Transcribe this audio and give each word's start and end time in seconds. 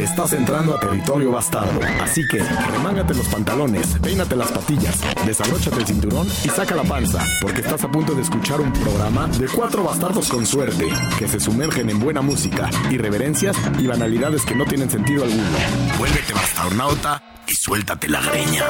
Estás 0.00 0.32
entrando 0.32 0.74
a 0.74 0.80
territorio 0.80 1.30
bastardo. 1.30 1.78
Así 2.02 2.26
que 2.26 2.38
remángate 2.38 3.12
los 3.12 3.28
pantalones, 3.28 3.86
peínate 4.02 4.34
las 4.34 4.50
patillas, 4.50 4.98
desabróchate 5.26 5.76
el 5.76 5.86
cinturón 5.86 6.26
y 6.42 6.48
saca 6.48 6.74
la 6.74 6.84
panza, 6.84 7.22
porque 7.42 7.60
estás 7.60 7.84
a 7.84 7.90
punto 7.90 8.14
de 8.14 8.22
escuchar 8.22 8.62
un 8.62 8.72
programa 8.72 9.28
de 9.28 9.46
cuatro 9.46 9.84
bastardos 9.84 10.30
con 10.30 10.46
suerte, 10.46 10.88
que 11.18 11.28
se 11.28 11.38
sumergen 11.38 11.90
en 11.90 12.00
buena 12.00 12.22
música, 12.22 12.70
irreverencias 12.90 13.54
y 13.78 13.86
banalidades 13.86 14.46
que 14.46 14.54
no 14.54 14.64
tienen 14.64 14.88
sentido 14.88 15.24
alguno. 15.24 15.58
Vuélvete 15.98 16.32
bastarnauta 16.32 17.22
y 17.46 17.54
suéltate 17.54 18.08
la 18.08 18.22
greña. 18.22 18.64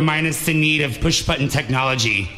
minus 0.00 0.38
the 0.44 0.54
need 0.54 0.82
of 0.84 1.00
push 1.00 1.24
button 1.24 1.48
technology. 1.48 2.28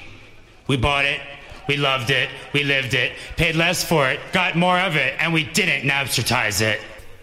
We 0.68 0.76
bought 0.76 1.06
it, 1.06 1.20
we 1.68 1.78
loved 1.78 2.10
it, 2.10 2.28
we 2.52 2.64
lived 2.64 2.92
it, 2.92 3.12
paid 3.38 3.56
less 3.56 3.82
for 3.82 4.10
it, 4.10 4.20
got 4.34 4.56
more 4.56 4.78
of 4.78 4.94
it, 4.94 5.14
and 5.18 5.32
we 5.32 5.44
didn't 5.44 5.88
Napstertize 5.88 6.60
it. 6.60 6.80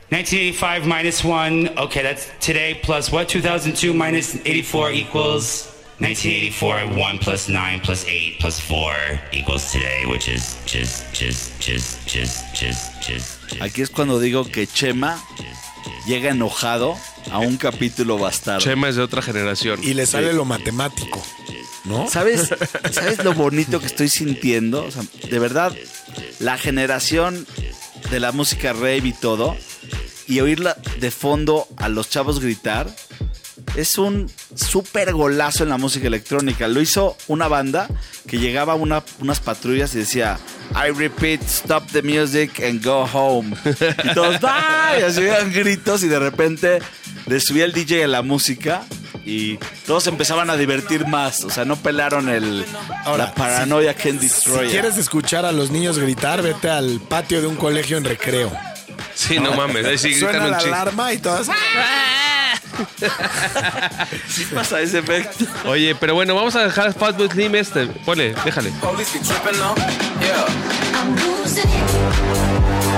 1985 0.09 0.87
minus 0.87 1.23
1, 1.23 1.77
okay, 1.77 2.01
that's 2.01 2.29
today 2.39 2.79
plus 2.81 3.11
what? 3.11 3.27
2002 3.27 3.93
minus 3.93 4.35
84 4.45 4.91
equals 4.91 5.67
1984. 5.99 6.95
1 6.95 7.19
plus 7.19 7.49
9 7.49 7.81
plus 7.81 8.05
8 8.05 8.39
plus 8.39 8.59
4 8.61 8.93
equals 9.33 9.69
today, 9.69 10.05
which 10.05 10.29
is 10.29 10.55
just, 10.65 11.13
just, 11.13 11.59
just, 11.59 12.07
just, 12.07 12.55
just, 12.55 13.01
just. 13.01 13.61
Aquí 13.61 13.81
es 13.81 13.89
cuando 13.89 14.19
digo 14.21 14.45
que 14.45 14.65
Chema 14.65 15.19
llega 16.05 16.29
enojado 16.29 16.95
a 17.31 17.39
un 17.39 17.57
capítulo 17.57 18.17
bastardo. 18.17 18.61
Chema 18.61 18.87
es 18.87 18.95
de 18.95 19.01
otra 19.01 19.21
generación. 19.21 19.83
Y 19.83 19.93
le 19.93 20.05
sale 20.05 20.31
lo 20.31 20.45
matemático, 20.45 21.21
¿no? 21.83 22.07
¿Sabes, 22.09 22.53
¿Sabes 22.91 23.23
lo 23.25 23.33
bonito 23.33 23.81
que 23.81 23.87
estoy 23.87 24.07
sintiendo? 24.07 24.85
O 24.85 24.91
sea, 24.91 25.03
de 25.29 25.39
verdad, 25.39 25.75
la 26.39 26.57
generación 26.57 27.45
de 28.09 28.19
la 28.19 28.31
música 28.31 28.71
rave 28.71 29.01
y 29.03 29.13
todo, 29.13 29.57
y 30.27 30.39
oírla 30.41 30.75
de 30.99 31.11
fondo 31.11 31.67
a 31.77 31.89
los 31.89 32.09
chavos 32.09 32.39
gritar, 32.39 32.87
es 33.75 33.97
un 33.97 34.29
súper 34.55 35.13
golazo 35.13 35.63
en 35.63 35.69
la 35.69 35.77
música 35.77 36.07
electrónica. 36.07 36.67
Lo 36.67 36.81
hizo 36.81 37.17
una 37.27 37.47
banda 37.47 37.87
que 38.27 38.37
llegaba 38.39 38.73
a 38.73 38.75
una- 38.75 39.03
unas 39.19 39.39
patrullas 39.39 39.93
y 39.95 39.99
decía, 39.99 40.39
I 40.73 40.91
repeat, 40.91 41.41
stop 41.43 41.85
the 41.91 42.01
music 42.01 42.61
and 42.61 42.83
go 42.83 43.07
home. 43.11 43.55
Y 44.03 44.13
todos, 44.13 44.37
¡ay! 44.43 45.01
Y 45.01 45.03
así 45.03 45.21
gritos 45.53 46.03
y 46.03 46.07
de 46.07 46.19
repente 46.19 46.79
le 47.25 47.39
subía 47.39 47.65
el 47.65 47.73
DJ 47.73 48.03
a 48.05 48.07
la 48.07 48.21
música 48.21 48.83
y 49.25 49.57
todos 49.85 50.07
empezaban 50.07 50.49
a 50.49 50.55
divertir 50.57 51.05
más. 51.07 51.43
O 51.43 51.49
sea, 51.49 51.65
no 51.65 51.75
pelaron 51.75 52.29
el, 52.29 52.65
Ahora, 53.05 53.25
la 53.25 53.33
paranoia 53.35 53.93
can 53.93 54.13
Si 54.19 54.27
destroy. 54.27 54.69
quieres 54.69 54.97
escuchar 54.97 55.45
a 55.45 55.51
los 55.51 55.71
niños 55.71 55.99
gritar, 55.99 56.41
vete 56.41 56.69
al 56.69 56.99
patio 57.01 57.41
de 57.41 57.47
un 57.47 57.55
colegio 57.57 57.97
en 57.97 58.05
recreo. 58.05 58.51
Sí, 59.17 59.39
no 59.39 59.53
mames. 59.53 59.85
Ahí 59.85 59.97
sí 59.97 60.09
gritan 60.11 60.29
Suena 60.31 60.45
un 60.45 60.51
la 60.51 60.57
chingo. 60.59 60.75
alarma 60.75 61.13
y 61.13 61.17
todas. 61.17 61.47
Sí 64.29 64.45
pasa 64.53 64.79
ese 64.81 64.99
efecto. 64.99 65.45
Oye, 65.65 65.95
pero 65.95 66.13
bueno, 66.13 66.35
vamos 66.35 66.55
a 66.55 66.63
dejar 66.63 66.93
Fatboy 66.93 67.27
Slim 67.27 67.55
este. 67.55 67.87
Ponle, 67.87 68.35
déjale. 68.45 68.71
I'm 70.93 71.15
losing 71.15 71.63
it. 71.67 72.97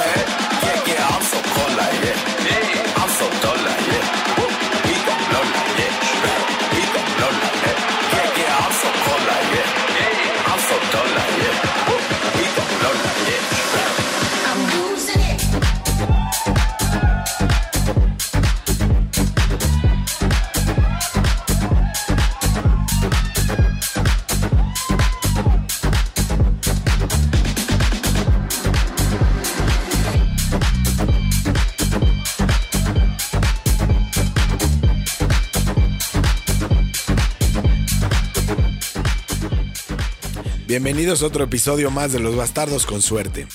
Bienvenidos 40.75 41.21
a 41.21 41.25
otro 41.25 41.43
episodio 41.43 41.91
más 41.91 42.13
de 42.13 42.21
Los 42.21 42.37
Bastardos 42.37 42.85
con 42.85 43.01
Suerte. 43.01 43.45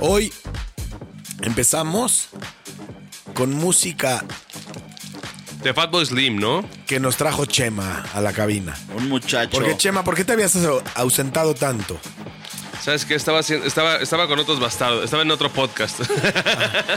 Hoy 0.00 0.32
empezamos 1.42 2.30
con 3.32 3.52
música 3.54 4.24
De 5.62 5.72
Fatboy 5.72 6.04
Slim, 6.04 6.40
¿no? 6.40 6.68
que 6.84 6.98
nos 6.98 7.16
trajo 7.16 7.46
Chema 7.46 8.04
a 8.12 8.20
la 8.20 8.32
cabina. 8.32 8.76
Un 8.96 9.08
muchacho. 9.08 9.52
Porque 9.52 9.76
Chema, 9.76 10.02
¿por 10.02 10.16
qué 10.16 10.24
te 10.24 10.32
habías 10.32 10.56
au- 10.56 10.82
ausentado 10.96 11.54
tanto? 11.54 11.96
¿Sabes 12.82 13.04
qué? 13.04 13.14
Estaba, 13.14 13.38
haciendo- 13.38 13.64
estaba, 13.64 13.98
estaba 13.98 14.26
con 14.26 14.40
otros 14.40 14.58
bastardos. 14.58 15.04
Estaba 15.04 15.22
en 15.22 15.30
otro 15.30 15.52
podcast. 15.52 16.00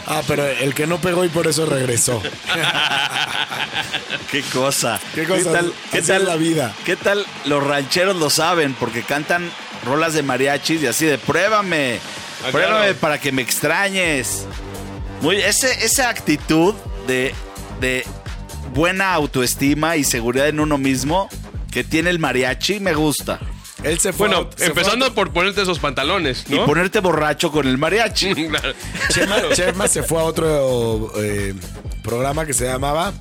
Ah, 0.08 0.24
pero 0.28 0.44
el 0.48 0.74
que 0.74 0.88
no 0.88 1.00
pegó 1.00 1.24
y 1.24 1.30
por 1.30 1.46
eso 1.46 1.68
regresó. 1.68 2.20
Qué 4.31 4.42
cosa. 4.44 5.00
Qué 5.16 5.25
cosa, 5.25 5.52
tal, 5.52 5.74
así 5.92 6.12
es 6.12 6.24
la 6.24 6.36
vida. 6.36 6.74
¿Qué 6.86 6.96
tal 6.96 7.25
los 7.46 7.64
rancheros 7.64 8.16
lo 8.16 8.30
saben? 8.30 8.74
Porque 8.80 9.03
cantan 9.03 9.50
rolas 9.86 10.14
de 10.14 10.24
mariachis 10.24 10.81
y 10.81 10.88
así 10.88 11.06
de 11.06 11.18
pruébame. 11.18 12.00
Ah, 12.46 12.50
pruébame 12.52 12.80
claro. 12.86 12.97
para 13.00 13.20
que 13.20 13.31
me 13.31 13.41
extrañes. 13.41 14.46
Muy, 15.22 15.38
ese, 15.38 15.86
esa 15.86 16.09
actitud 16.09 16.74
de, 17.08 17.34
de 17.80 18.06
buena 18.74 19.14
autoestima 19.14 19.97
y 19.97 20.03
seguridad 20.03 20.47
en 20.47 20.59
uno 20.59 20.78
mismo 20.78 21.30
que 21.72 21.84
tiene 21.84 22.09
el 22.09 22.20
mariachi 22.20 22.80
me 22.80 22.94
gusta. 22.94 23.40
Él 23.84 24.00
se 24.00 24.14
fue. 24.14 24.28
bueno, 24.28 24.47
a- 24.47 24.52
se 24.52 24.58
fue 24.58 24.68
empezando 24.68 25.06
a- 25.08 25.14
por 25.14 25.31
ponerte 25.31 25.62
esos 25.64 25.80
pantalones, 25.80 26.46
Y 26.50 26.56
¿no? 26.56 26.66
ponerte 26.66 27.00
borracho 27.00 27.52
con 27.52 27.68
el 27.68 27.78
mariachi. 27.78 28.34
Claro. 28.50 28.74
Chema, 29.09 29.36
Chema 29.53 29.88
se 29.88 30.03
fue 30.03 30.20
a 30.20 30.24
otro 30.24 31.12
eh, 31.18 31.53
programa 32.03 32.46
que 32.46 32.53
se 32.53 32.66
llamaba 32.66 33.12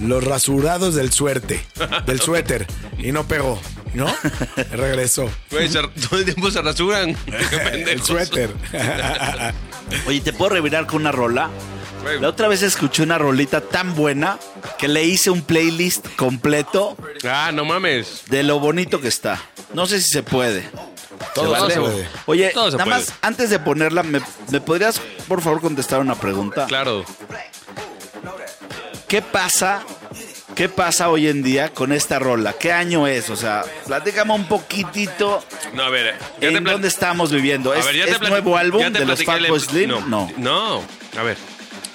Los 0.00 0.24
Rasurados 0.24 0.94
del 0.94 1.12
Suerte, 1.12 1.64
del 2.06 2.20
suéter, 2.20 2.66
y 2.98 3.12
no 3.12 3.24
pegó, 3.28 3.60
¿no? 3.94 4.06
Regresó. 4.72 5.30
Güey, 5.50 5.68
se- 5.68 5.82
todo 6.08 6.18
el 6.18 6.24
tiempo 6.24 6.50
se 6.50 6.62
rasuran. 6.62 7.14
Qué 7.50 7.56
El 7.56 7.70
pendejos. 7.84 8.06
suéter. 8.06 8.50
Oye, 10.06 10.20
¿te 10.20 10.32
puedo 10.32 10.50
revirar 10.50 10.86
con 10.86 11.02
una 11.02 11.12
rola? 11.12 11.50
Güey, 12.02 12.18
La 12.20 12.28
otra 12.28 12.48
vez 12.48 12.62
escuché 12.62 13.02
una 13.02 13.18
rolita 13.18 13.60
tan 13.60 13.94
buena 13.94 14.38
que 14.78 14.88
le 14.88 15.04
hice 15.04 15.28
un 15.30 15.42
playlist 15.42 16.06
completo 16.16 16.96
Ah, 17.28 17.50
no 17.52 17.64
mames. 17.66 18.22
de 18.30 18.42
lo 18.42 18.58
bonito 18.58 19.00
que 19.02 19.08
está. 19.08 19.38
No 19.74 19.84
sé 19.86 20.00
si 20.00 20.08
se 20.10 20.22
puede. 20.22 20.66
Todo 21.34 21.50
vale? 21.50 21.74
se 21.74 21.80
puede. 21.80 22.08
Oye, 22.24 22.50
Todo 22.54 22.70
se 22.70 22.78
nada 22.78 22.84
puede. 22.90 23.00
más, 23.00 23.12
antes 23.20 23.50
de 23.50 23.58
ponerla, 23.58 24.02
¿me, 24.02 24.22
me 24.50 24.60
podrías, 24.62 24.98
por 25.28 25.42
favor, 25.42 25.60
contestar 25.60 26.00
una 26.00 26.14
pregunta? 26.14 26.64
Claro. 26.66 27.04
¿Qué 29.06 29.20
pasa? 29.22 29.82
¿Qué 30.54 30.68
pasa 30.68 31.08
hoy 31.08 31.28
en 31.28 31.42
día 31.42 31.70
con 31.72 31.92
esta 31.92 32.18
rola? 32.18 32.52
¿Qué 32.52 32.72
año 32.72 33.06
es? 33.06 33.30
O 33.30 33.36
sea, 33.36 33.64
platícame 33.86 34.34
un 34.34 34.44
poquitito 34.46 35.42
No, 35.72 35.84
a 35.84 35.88
ver. 35.90 36.14
ya 36.40 36.48
en 36.48 36.62
te 36.64 36.70
dónde 36.70 36.88
estamos 36.88 37.32
viviendo. 37.32 37.72
A 37.72 37.78
¿Es, 37.78 37.86
ver, 37.86 37.96
ya 37.96 38.04
te 38.04 38.10
es 38.12 38.20
plati- 38.20 38.28
nuevo 38.30 38.56
álbum 38.56 38.80
ya 38.82 38.90
te 38.90 38.98
de 38.98 39.06
los 39.06 39.22
platiqué 39.22 39.32
el- 39.38 39.44
Fatboy 39.44 39.60
Slim? 39.60 39.88
No. 39.90 40.00
no. 40.06 40.30
No. 40.36 40.82
A 41.18 41.22
ver. 41.22 41.36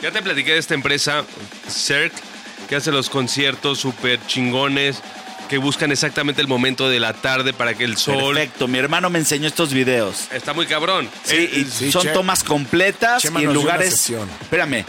Ya 0.02 0.12
te 0.12 0.22
platiqué 0.22 0.54
de 0.54 0.58
esta 0.60 0.74
empresa, 0.74 1.24
Cirque, 1.70 2.16
que 2.68 2.76
hace 2.76 2.92
los 2.92 3.10
conciertos 3.10 3.80
súper 3.80 4.20
chingones, 4.26 4.98
que 5.50 5.58
buscan 5.60 5.92
exactamente 5.92 6.42
el 6.42 6.48
momento 6.48 6.90
de 6.90 7.00
la 7.00 7.14
tarde 7.14 7.54
para 7.54 7.76
que 7.76 7.84
el 7.84 7.98
sol... 7.98 8.34
Perfecto, 8.36 8.68
mi 8.68 8.80
hermano 8.80 9.10
me 9.12 9.20
enseñó 9.20 9.48
estos 9.48 9.74
videos. 9.74 10.28
Está 10.34 10.54
muy 10.54 10.66
cabrón. 10.66 11.08
Sí, 11.24 11.36
Eh, 11.36 11.50
y 11.54 11.66
sí, 11.66 11.92
son 11.92 12.02
Che- 12.04 12.14
tomas 12.14 12.44
completas 12.44 13.24
y 13.24 13.28
en 13.28 13.54
lugares. 13.54 14.10
Espérame. 14.42 14.84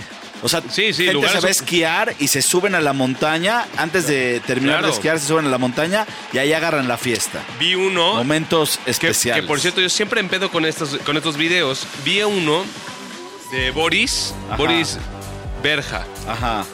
O 0.47 0.49
sea, 0.49 0.63
Sí, 0.71 0.93
sí, 0.93 1.07
gente 1.07 1.29
se 1.29 1.41
va 1.41 1.49
a 1.49 1.51
esquiar 1.51 2.15
y 2.21 2.29
se 2.29 2.41
suben 2.41 2.77
a 2.77 2.81
la 2.81 2.93
montaña. 2.93 3.67
Antes 3.77 4.07
de 4.07 4.41
terminar 4.47 4.77
Claro. 4.77 4.87
de 4.87 4.93
esquiar, 4.93 5.19
se 5.19 5.27
suben 5.27 5.47
a 5.47 5.49
la 5.49 5.59
montaña 5.59 6.07
y 6.33 6.39
ahí 6.39 6.53
agarran 6.53 6.87
la 6.87 6.97
fiesta. 6.97 7.43
Vi 7.59 7.75
uno... 7.75 8.15
Momentos 8.15 8.79
Que, 8.85 8.93
especiales. 8.93 9.43
que, 9.43 9.49
por 9.49 9.59
cierto, 9.59 9.81
yo 9.81 9.89
siempre 9.89 10.21
empedo 10.21 10.51
con 10.53 10.65
estos, 10.65 10.99
con 11.05 11.17
estos 11.17 11.37
videos. 11.37 11.85
Vi 12.05 12.23
uno 12.23 12.65
de 13.51 13.73
Boris, 13.73 14.33
Ajá. 14.47 14.57
Boris 14.57 14.99
Berja, 15.65 16.07
Ajá. 16.29 16.65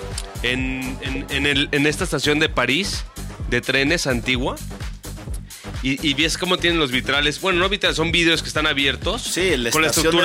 en, 0.43 0.99
en- 1.01 1.27
en 1.31 1.47
el- 1.47 1.69
en 1.73 1.87
esta 1.87 2.05
estación 2.05 2.39
de 2.41 2.49
París, 2.51 3.05
de 3.49 3.61
trenes 3.63 4.07
antigua. 4.07 4.57
Y, 5.83 6.09
y 6.09 6.15
ves 6.15 6.39
cómo 6.39 6.59
tienen 6.59 6.79
los 6.79 6.91
vitrales. 6.93 7.41
Bueno, 7.41 7.59
no 7.59 7.69
vitrales, 7.69 7.97
son 7.97 8.13
vidrios 8.13 8.41
que 8.43 8.49
están 8.49 8.67
abiertos. 8.67 9.23
Sí, 9.23 9.57
la 9.57 9.71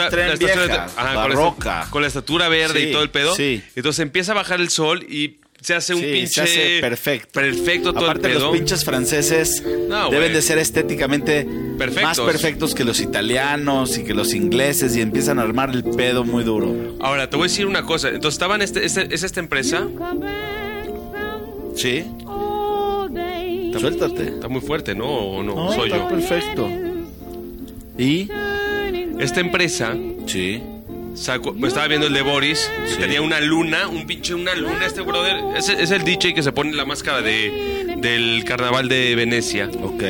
tren 0.10 0.38
vieja, 0.38 0.88
con 0.96 1.04
la 1.06 1.14
barroca. 1.16 1.80
esta- 1.82 1.92
Con 1.92 2.02
la, 2.04 2.08
estatura 2.08 2.48
verde 2.48 2.82
Sí, 2.82 2.88
y 2.88 2.92
todo 2.92 3.02
el 3.04 3.10
pedo. 3.10 3.36
sí. 3.36 3.64
Entonces 3.76 4.00
empieza 4.02 4.34
a 4.34 4.36
bajar 4.36 4.60
el 4.62 4.70
sol 4.70 5.04
y 5.10 5.38
se 5.60 5.74
hace 5.74 5.96
un 5.96 6.02
Sí, 6.02 6.12
pinche. 6.12 6.34
se 6.36 6.42
hace 6.44 6.78
perfecto. 6.82 7.30
Perfecto 7.34 7.92
todo 7.94 8.06
Aparte, 8.06 8.28
el 8.28 8.34
pedo. 8.36 8.46
los 8.52 8.56
pinches 8.58 8.86
franceses 8.86 9.64
No, 9.90 10.12
deben 10.12 10.32
de 10.32 10.44
ser 10.44 10.60
estéticamente 10.60 11.48
Perfectos. 11.80 12.04
más 12.04 12.20
perfectos 12.20 12.76
que 12.76 12.84
los 12.84 13.00
italianos 13.00 13.98
y 13.98 14.04
que 14.04 14.14
los 14.14 14.36
ingleses 14.36 14.96
y 14.96 15.02
empiezan 15.02 15.40
a 15.40 15.42
armar 15.42 15.72
el 15.72 15.84
pedo 15.84 16.24
muy 16.24 16.44
duro. 16.44 16.96
Ahora, 17.00 17.28
te 17.32 17.36
voy 17.36 17.46
a 17.46 17.50
decir 17.50 17.66
una 17.66 17.82
cosa. 17.82 18.10
Entonces, 18.10 18.36
estaban 18.36 18.62
este, 18.62 18.86
este- 18.86 19.08
es 19.14 19.24
esta 19.24 19.40
empresa. 19.40 19.88
¿Sí? 21.76 22.06
Suéltate. 23.80 24.24
Está 24.30 24.48
muy 24.48 24.62
fuerte, 24.62 24.96
¿no? 24.96 25.06
¿O 25.06 25.44
no? 25.44 25.56
No, 25.56 25.72
Soy 25.74 25.86
está 25.92 25.98
yo. 25.98 26.08
perfecto. 26.10 26.70
¿Y? 27.98 28.30
Esta 29.20 29.40
empresa 29.40 29.96
Sí. 30.28 30.62
sacó, 31.16 31.54
me 31.54 31.68
estaba 31.68 31.88
viendo 31.88 32.08
el 32.08 32.14
de 32.14 32.22
Boris, 32.22 32.70
que 32.90 32.96
tenía 32.98 33.22
una 33.22 33.40
luna, 33.40 33.88
un 33.88 34.06
pinche 34.06 34.36
una 34.36 34.54
luna. 34.56 34.86
Este 34.86 35.02
brother 35.02 35.38
es, 35.58 35.70
es 35.70 35.92
el 35.92 36.04
DJ 36.04 36.34
que 36.36 36.44
se 36.44 36.52
pone 36.52 36.74
la 36.74 36.86
máscara 36.86 37.22
de, 37.22 37.96
del 37.98 38.44
carnaval 38.46 38.88
de 38.90 39.16
Venecia. 39.16 39.70
Ok. 39.82 40.04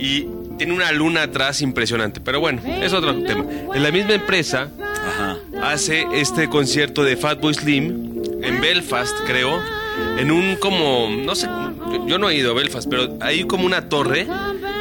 Y 0.00 0.26
tiene 0.56 0.72
una 0.72 0.90
luna 0.90 1.22
atrás 1.24 1.62
impresionante. 1.62 2.20
Pero 2.20 2.40
bueno, 2.40 2.60
es 2.82 2.92
otro 2.92 3.14
tema. 3.22 3.44
En 3.74 3.82
la 3.82 3.92
misma 3.92 4.14
empresa 4.14 4.70
Ajá. 5.06 5.36
hace 5.62 6.06
este 6.14 6.48
concierto 6.48 7.04
de 7.04 7.16
Fatboy 7.16 7.54
Slim 7.54 8.22
en 8.42 8.60
Belfast, 8.60 9.16
creo. 9.26 9.60
En 10.18 10.30
un 10.32 10.56
como, 10.56 11.08
no 11.10 11.34
sé, 11.36 11.48
yo, 11.92 12.06
yo 12.06 12.18
no 12.18 12.28
he 12.30 12.36
ido 12.36 12.52
a 12.52 12.54
Belfast, 12.54 12.88
pero 12.88 13.16
hay 13.20 13.44
como 13.44 13.64
una 13.66 13.88
torre 13.88 14.26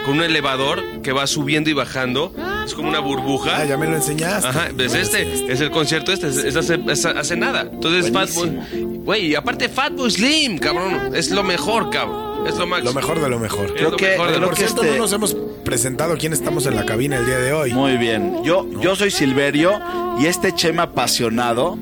con 0.06 0.18
un 0.18 0.24
elevador 0.24 0.81
que 1.01 1.12
va 1.12 1.27
subiendo 1.27 1.69
y 1.69 1.74
bajando. 1.74 2.33
Es 2.65 2.74
como 2.74 2.89
una 2.89 3.00
burbuja. 3.00 3.57
Ah, 3.59 3.65
ya 3.65 3.77
me 3.77 3.88
lo 3.88 3.95
enseñaste. 3.95 4.48
Ajá, 4.48 4.69
es 4.77 4.94
este, 4.94 5.51
es 5.51 5.62
el 5.62 5.71
concierto 5.71 6.12
este, 6.12 6.27
es, 6.27 6.38
es 6.38 6.56
hace, 6.56 6.80
es 6.89 7.06
hace 7.06 7.36
nada. 7.38 7.62
Entonces 7.71 8.12
Buenísimo. 8.12 8.62
Fatboy, 8.63 8.98
güey, 9.04 9.36
aparte 9.36 9.69
Fatboy 9.69 10.12
Slim, 10.12 10.57
cabrón, 10.57 11.15
es 11.15 11.30
lo 11.31 11.44
mejor, 11.44 11.89
cabrón. 11.89 12.27
Es 12.48 12.56
lo 12.57 12.68
máximo. 12.68 12.92
Lo 12.92 12.95
mejor 12.95 13.19
de 13.21 13.30
lo 13.30 13.39
mejor. 13.39 13.74
Creo 13.74 13.89
lo 13.92 13.98
que- 13.98 14.10
mejor 14.12 14.31
de 14.31 14.39
lo 14.39 14.45
Por 14.48 14.56
que 14.56 14.63
cierto, 14.63 14.81
este- 14.83 14.95
no 14.95 15.03
nos 15.03 15.12
hemos 15.13 15.36
presentado 15.65 16.18
quién 16.18 16.33
estamos 16.33 16.65
en 16.65 16.75
la 16.75 16.86
cabina 16.86 17.18
el 17.18 17.25
día 17.25 17.39
de 17.39 17.51
hoy. 17.51 17.74
Muy 17.74 17.98
bien. 17.98 18.44
Yo, 18.44 18.65
yo 18.80 18.95
soy 18.95 19.12
Silverio 19.12 19.80
y 20.19 20.27
este 20.27 20.53
Chema 20.53 20.83
apasionado 20.83 21.77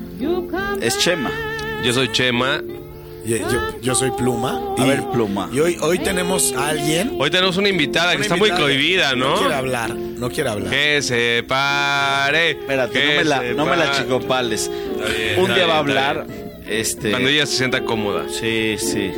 es 0.80 0.98
Chema. 0.98 1.30
Yo 1.84 1.92
soy 1.92 2.10
Chema. 2.10 2.62
Yo, 3.26 3.36
yo- 3.38 3.80
yo 3.82 3.94
soy 3.94 4.10
Pluma. 4.12 4.60
A 4.78 4.84
ver, 4.84 5.02
Pluma. 5.12 5.48
Y 5.52 5.58
hoy, 5.60 5.76
hoy 5.80 5.98
tenemos 5.98 6.52
a 6.56 6.68
alguien. 6.68 7.16
Hoy 7.18 7.30
tenemos 7.30 7.56
una 7.56 7.68
invitada 7.68 8.10
que 8.12 8.16
una 8.18 8.22
está 8.24 8.36
muy 8.36 8.48
invitada 8.50 8.66
cohibida, 8.68 9.10
que 9.10 9.16
¿no? 9.16 9.30
No 9.32 9.38
quiere 9.38 9.54
hablar. 9.54 9.94
No 9.94 10.28
quiere 10.30 10.50
hablar. 10.50 10.70
Que 10.70 11.02
se 11.02 11.44
pare. 11.46 12.50
Espérate, 12.52 12.92
que 12.92 13.06
no 13.06 13.16
me 13.16 13.24
la, 13.24 13.38
se 13.40 13.54
no 13.54 13.66
me 13.66 13.76
la 13.76 13.90
chicopales. 13.92 14.70
bien, 14.70 15.40
Un 15.40 15.54
día 15.54 15.66
va 15.66 15.78
a 15.78 15.82
bien, 15.82 15.98
hablar. 15.98 16.26
Este. 16.68 17.10
Cuando 17.10 17.28
ella 17.28 17.46
se 17.46 17.56
sienta 17.56 17.82
cómoda. 17.82 18.24
Sí, 18.28 18.76
sí. 18.78 19.12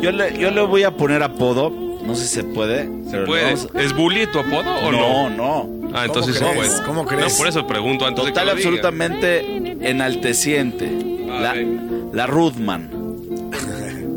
Yo 0.00 0.10
le, 0.12 0.38
yo 0.38 0.50
le 0.50 0.60
voy 0.62 0.82
a 0.84 0.90
poner 0.92 1.22
apodo. 1.22 1.70
No 1.70 2.14
sé 2.14 2.26
si 2.26 2.34
se 2.34 2.44
puede. 2.44 2.88
pero 3.10 3.24
¿Puede? 3.24 3.44
vamos 3.44 3.68
¿Es 3.74 3.94
bully 3.94 4.26
tu 4.26 4.38
apodo 4.40 4.70
o 4.74 4.92
no? 4.92 5.30
No, 5.30 5.30
no. 5.30 5.90
Ah, 5.94 6.04
entonces 6.06 6.36
sí 6.36 6.42
¿Cómo 6.42 6.58
crees? 6.60 6.80
¿Cómo 6.82 7.06
crees? 7.06 7.32
No, 7.32 7.38
por 7.38 7.46
eso 7.48 7.66
pregunto 7.66 8.04
antes 8.06 8.24
Total, 8.24 8.34
de 8.34 8.40
que 8.40 8.44
lo 8.46 8.56
diga. 8.56 8.68
absolutamente 8.88 9.88
enalteciente. 9.90 10.90
La, 11.26 11.52
Ay. 11.52 11.80
la 12.12 12.26
Rudman. 12.26 12.90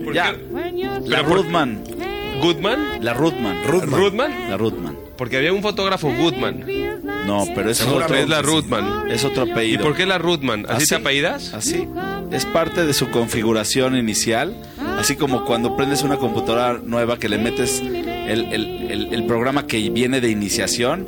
¿Por 0.04 0.14
Ya. 0.14 0.36
La 1.06 1.22
Rudman. 1.22 1.84
¿Goodman? 2.42 2.80
La 3.04 3.14
Rudman. 3.14 3.64
Rudman. 3.66 4.00
¿Rudman? 4.00 4.50
La 4.50 4.58
Rudman. 4.58 4.96
Porque 5.18 5.38
había 5.38 5.52
un 5.54 5.62
fotógrafo 5.62 6.12
Goodman. 6.16 6.64
No, 7.26 7.46
pero 7.56 7.70
es 7.72 7.82
otro, 7.82 8.16
Es 8.16 8.30
la. 8.30 8.42
Rudman. 8.42 9.10
es 9.12 9.26
otro 9.26 9.46
¿Y 9.48 9.52
apellido. 9.52 9.84
por 9.84 9.96
qué 9.96 10.06
la 10.06 10.18
Rudman? 10.18 10.66
¿Así 10.70 10.86
te 10.86 10.96
apellidas? 10.96 11.54
Así. 11.54 11.88
Es 12.32 12.46
parte 12.46 12.86
de 12.86 12.94
su 12.94 13.10
configuración 13.10 13.98
inicial. 13.98 14.56
Así 15.00 15.16
como 15.16 15.46
cuando 15.46 15.76
prendes 15.76 16.04
una 16.04 16.18
computadora 16.18 16.80
nueva 16.84 17.18
que 17.18 17.28
le 17.30 17.38
metes 17.38 17.80
el, 17.82 18.08
el- 18.54 18.92
el- 18.92 19.14
el 19.14 19.26
programa 19.26 19.66
que 19.68 19.90
viene 19.90 20.22
de 20.22 20.30
iniciación. 20.30 21.08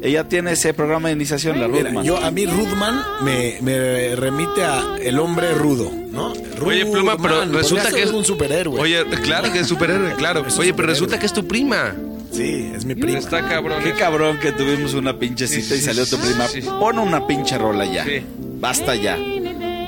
Ella 0.00 0.28
tiene 0.28 0.52
ese 0.52 0.72
programa 0.74 1.08
de 1.08 1.14
iniciación, 1.14 1.60
la 1.60 1.66
Mira, 1.66 1.88
Rudman. 1.88 2.04
yo 2.04 2.18
a 2.18 2.30
mí 2.30 2.46
Rudman 2.46 3.02
me, 3.22 3.58
me 3.62 4.14
remite 4.14 4.62
a 4.64 4.96
el 5.02 5.18
hombre 5.18 5.52
rudo, 5.54 5.90
¿no? 6.12 6.32
Oye, 6.64 6.86
Pluma, 6.86 7.16
pero 7.20 7.44
resulta 7.46 7.90
que 7.90 8.02
es 8.04 8.10
un 8.12 8.24
superhéroe. 8.24 8.80
Oye, 8.80 9.04
claro 9.22 9.52
que 9.52 9.60
es 9.60 9.66
superhéroe, 9.66 10.14
claro. 10.14 10.44
Es 10.46 10.56
Oye, 10.58 10.72
pero 10.74 10.88
resulta 10.88 11.18
que 11.18 11.26
es 11.26 11.32
tu 11.32 11.46
prima. 11.48 11.94
sí, 12.32 12.70
es 12.76 12.84
mi 12.84 12.94
prima. 12.94 13.18
Está 13.18 13.44
cabrón. 13.48 13.82
Qué 13.82 13.90
eso. 13.90 13.98
cabrón 13.98 14.38
que 14.38 14.52
tuvimos 14.52 14.94
una 14.94 15.18
pinche 15.18 15.48
Sí, 15.48 15.62
cita 15.62 15.74
y 15.74 15.80
salió 15.80 16.06
tu 16.06 16.16
prima. 16.18 16.46
sí. 16.46 16.60
Pon 16.62 16.98
una 17.00 17.26
pinche 17.26 17.58
rola 17.58 17.84
ya. 17.84 18.04
Sí. 18.04 18.22
Basta 18.60 18.94
ya. 18.94 19.18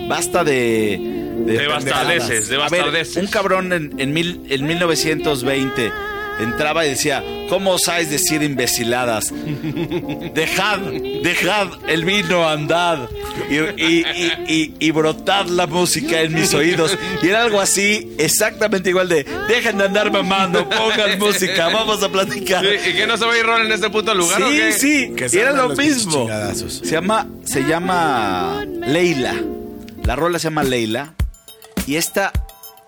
Basta 0.09 0.43
de. 0.45 1.19
De 1.47 1.67
bastardeces, 1.69 2.49
pendejadas. 2.49 2.49
de 2.49 2.56
A 2.56 2.59
ver, 2.59 2.69
bastardeces. 2.83 3.17
un 3.17 3.27
cabrón 3.29 3.73
en, 3.73 3.95
en, 3.99 4.13
mil, 4.13 4.41
en 4.51 4.67
1920 4.67 5.91
entraba 6.43 6.85
y 6.87 6.91
decía: 6.91 7.23
¿Cómo 7.49 7.73
osáis 7.73 8.11
decir 8.11 8.43
imbeciladas? 8.43 9.33
Dejad, 10.35 10.79
dejad 11.23 11.69
el 11.89 12.05
vino, 12.05 12.49
andad. 12.49 13.09
Y, 13.49 13.57
y, 13.57 14.05
y, 14.15 14.33
y- 14.49 14.75
y 14.79 14.91
brotad 14.91 15.47
la 15.47 15.67
música 15.67 16.21
en 16.21 16.35
mis 16.35 16.53
oídos. 16.55 16.97
Y 17.23 17.29
era 17.29 17.43
algo 17.43 17.61
así, 17.61 18.13
exactamente 18.19 18.91
igual 18.91 19.09
de: 19.09 19.25
Dejen 19.49 19.79
de 19.79 19.85
andar 19.85 20.11
mamando, 20.13 20.69
pongan 20.69 21.19
música, 21.19 21.69
vamos 21.69 22.03
a 22.03 22.09
platicar. 22.11 22.65
Sí, 22.65 22.91
¿Y 22.91 22.93
qué 22.94 23.06
no 23.06 23.17
se 23.17 23.25
va 23.27 23.32
a 23.35 23.39
ir 23.39 23.44
rol 23.47 23.67
en 23.67 23.73
este 23.73 23.91
puto 23.91 24.15
lugar 24.15 24.43
o 24.43 24.49
Sí, 24.51 24.56
qué? 24.56 24.73
sí, 24.73 25.13
Que 25.17 25.41
era 25.41 25.53
lo 25.53 25.70
mismo. 25.70 26.29
Se 26.55 26.91
llama, 26.93 27.27
se 27.44 27.63
llama 27.65 28.65
Leila. 28.87 29.35
La 30.05 30.17
rola 30.17 30.39
se 30.39 30.44
llama 30.44 30.63
Leila. 30.65 31.15
Y 31.87 31.97
esta 31.97 32.32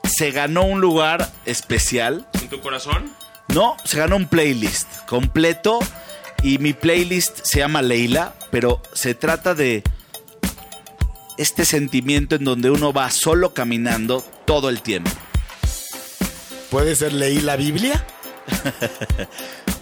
se 0.05 0.31
ganó 0.31 0.65
un 0.65 0.81
lugar 0.81 1.29
especial. 1.47 2.27
¿En 2.35 2.49
tu 2.49 2.61
corazón? 2.61 3.11
No, 3.55 3.77
se 3.85 3.99
ganó 3.99 4.17
un 4.17 4.27
playlist 4.27 4.89
completo. 5.07 5.79
Y 6.43 6.59
mi 6.59 6.73
playlist 6.73 7.41
se 7.45 7.61
llama 7.61 7.83
Leila, 7.83 8.35
pero 8.51 8.83
se 8.93 9.15
trata 9.15 9.55
de 9.55 9.85
este 11.39 11.65
sentimiento 11.65 12.35
en 12.35 12.45
donde 12.45 12.71
uno 12.71 12.93
va 12.93 13.11
solo 13.11 13.55
caminando 13.55 14.25
todo 14.45 14.69
el 14.69 14.83
tiempo. 14.83 15.11
¿Puede 16.71 16.97
ser 16.97 17.13
leí 17.13 17.41
la 17.41 17.57
Biblia? 17.57 18.05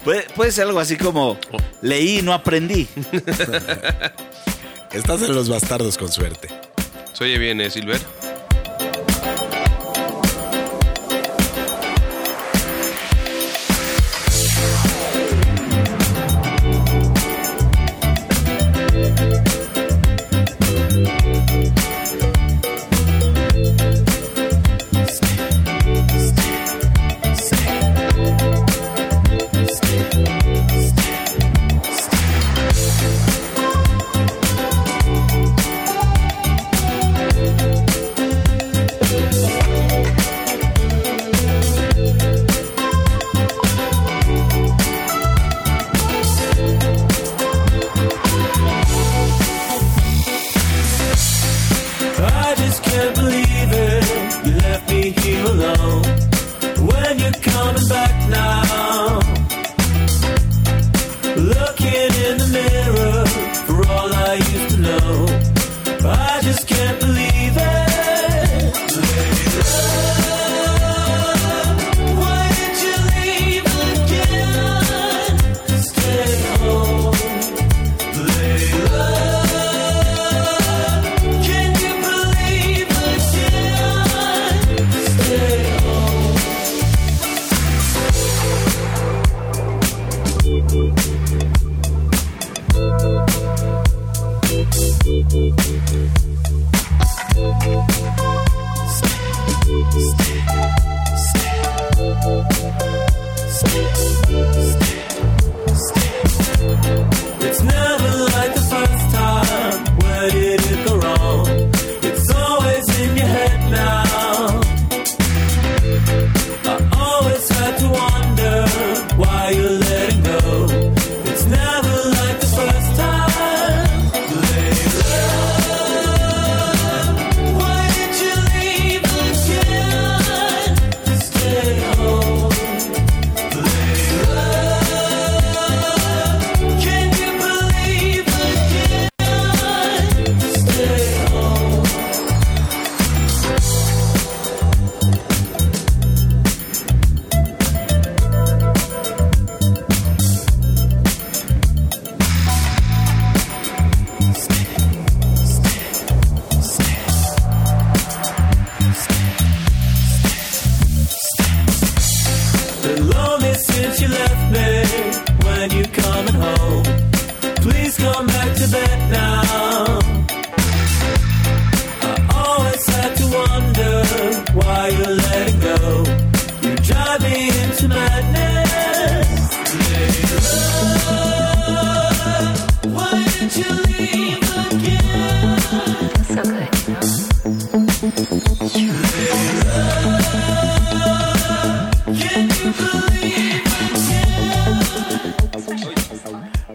Puede, 0.05 0.23
puede 0.35 0.50
ser 0.50 0.67
algo 0.67 0.81
así 0.81 0.97
como 0.97 1.37
leí 1.83 2.21
y 2.21 2.23
no 2.23 2.33
aprendí. 2.33 2.89
Estás 4.93 5.21
en 5.21 5.35
los 5.35 5.50
bastardos 5.50 5.99
con 5.99 6.11
suerte. 6.11 6.49
Se 7.12 7.25
oye 7.25 7.37
bien, 7.37 7.61
¿eh, 7.61 7.71
Silver? 7.71 8.00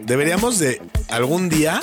Deberíamos 0.06 0.60
de 0.60 0.82
algún 1.10 1.50
día 1.50 1.82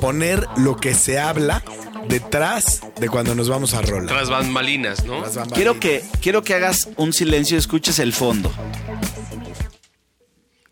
poner 0.00 0.46
lo 0.56 0.76
que 0.76 0.94
se 0.94 1.18
habla 1.18 1.62
detrás 2.08 2.80
de 2.98 3.08
cuando 3.08 3.34
nos 3.34 3.48
vamos 3.48 3.74
a 3.74 3.82
rola. 3.82 4.06
Tras 4.08 4.28
bambalinas, 4.30 5.04
¿no? 5.04 5.20
Bambalinas. 5.20 5.52
Quiero 5.52 5.78
que, 5.80 6.04
quiero 6.20 6.42
que 6.42 6.54
hagas 6.54 6.88
un 6.96 7.12
silencio 7.12 7.56
y 7.56 7.58
escuches 7.58 7.98
el 7.98 8.12
fondo. 8.12 8.52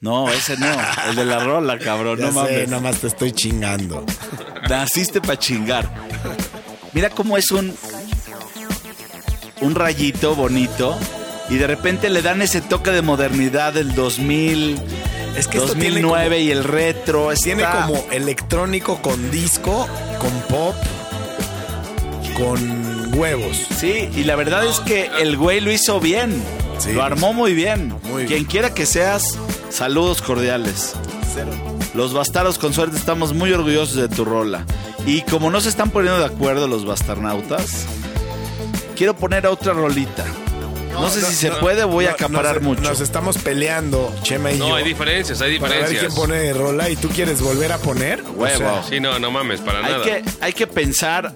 No, 0.00 0.28
ese 0.28 0.56
no. 0.58 0.66
El 1.08 1.16
de 1.16 1.24
la 1.24 1.38
rola, 1.42 1.78
cabrón. 1.78 2.18
Ya 2.18 2.26
no 2.26 2.32
sé, 2.32 2.52
mames. 2.52 2.68
nada 2.68 2.82
más 2.82 2.98
te 2.98 3.06
estoy 3.06 3.32
chingando. 3.32 4.04
Naciste 4.68 5.20
para 5.20 5.38
chingar. 5.38 5.88
Mira 6.92 7.10
cómo 7.10 7.36
es 7.38 7.50
un 7.50 7.74
un 9.60 9.74
rayito 9.74 10.34
bonito 10.34 10.98
y 11.48 11.56
de 11.56 11.66
repente 11.66 12.10
le 12.10 12.20
dan 12.22 12.42
ese 12.42 12.60
toque 12.60 12.90
de 12.90 13.00
modernidad 13.02 13.72
del 13.72 13.94
2000, 13.94 14.78
Es 15.36 15.46
que 15.48 15.56
esto 15.58 15.72
tiene 15.72 16.00
2009 16.02 16.40
y 16.40 16.50
el 16.50 16.64
retro. 16.64 17.30
Tiene 17.42 17.62
está- 17.62 17.86
como 17.86 18.04
electrónico 18.10 19.00
con 19.00 19.30
disco, 19.30 19.88
con 20.18 20.30
pop, 20.48 20.74
con 22.34 23.18
huevos. 23.18 23.66
Sí, 23.76 24.08
y 24.14 24.24
la 24.24 24.36
verdad 24.36 24.64
es 24.66 24.80
que 24.80 25.10
el 25.20 25.36
güey 25.36 25.60
lo 25.60 25.70
hizo 25.72 26.00
bien. 26.00 26.42
Sí. 26.78 26.92
Lo 26.92 27.02
armó 27.02 27.32
muy 27.32 27.54
bien. 27.54 27.94
Muy 28.04 28.24
bien. 28.24 28.26
Quien 28.26 28.44
quiera 28.44 28.74
que 28.74 28.86
seas, 28.86 29.38
saludos 29.70 30.20
cordiales. 30.22 30.94
Los 31.94 32.12
bastardos 32.12 32.58
con 32.58 32.72
suerte 32.74 32.96
estamos 32.96 33.32
muy 33.34 33.52
orgullosos 33.52 33.96
de 33.96 34.08
tu 34.08 34.24
rola. 34.24 34.64
Y 35.06 35.22
como 35.22 35.50
no 35.50 35.60
se 35.60 35.68
están 35.68 35.90
poniendo 35.90 36.18
de 36.18 36.24
acuerdo 36.26 36.66
los 36.68 36.84
bastarnautas, 36.84 37.86
quiero 38.96 39.14
poner 39.14 39.46
otra 39.46 39.72
rolita. 39.72 40.24
No, 40.92 41.08
sé 41.10 41.22
si 41.22 41.34
se 41.34 41.50
puede, 41.50 41.82
voy 41.84 42.04
a 42.06 42.10
No, 42.10 42.14
acaparar 42.14 42.54
nos- 42.56 42.62
mucho. 42.62 42.82
Nos 42.82 43.00
estamos 43.00 43.36
peleando, 43.38 44.14
Chema 44.22 44.52
y 44.52 44.58
No, 44.58 44.68
yo. 44.68 44.74
hay 44.76 44.84
diferencias, 44.84 45.40
hay 45.40 45.58
Para 45.58 45.72
ver 45.74 45.86
quién 45.88 46.02
diferencias. 46.02 46.20
pone 46.20 46.52
rola 46.52 46.88
y 46.88 46.94
tú 46.96 47.08
quieres 47.08 47.40
volver 47.42 47.72
a 47.72 47.78
poner. 47.78 48.22
Huevo. 48.36 48.80
Sí, 48.88 49.00
no, 49.00 49.18
no 49.18 49.30
mames, 49.32 49.60
para 49.60 49.78
hay, 49.84 49.92
nada. 49.92 50.04
que, 50.04 50.22
hay 50.40 50.52
que 50.52 50.68
pensar 50.68 51.34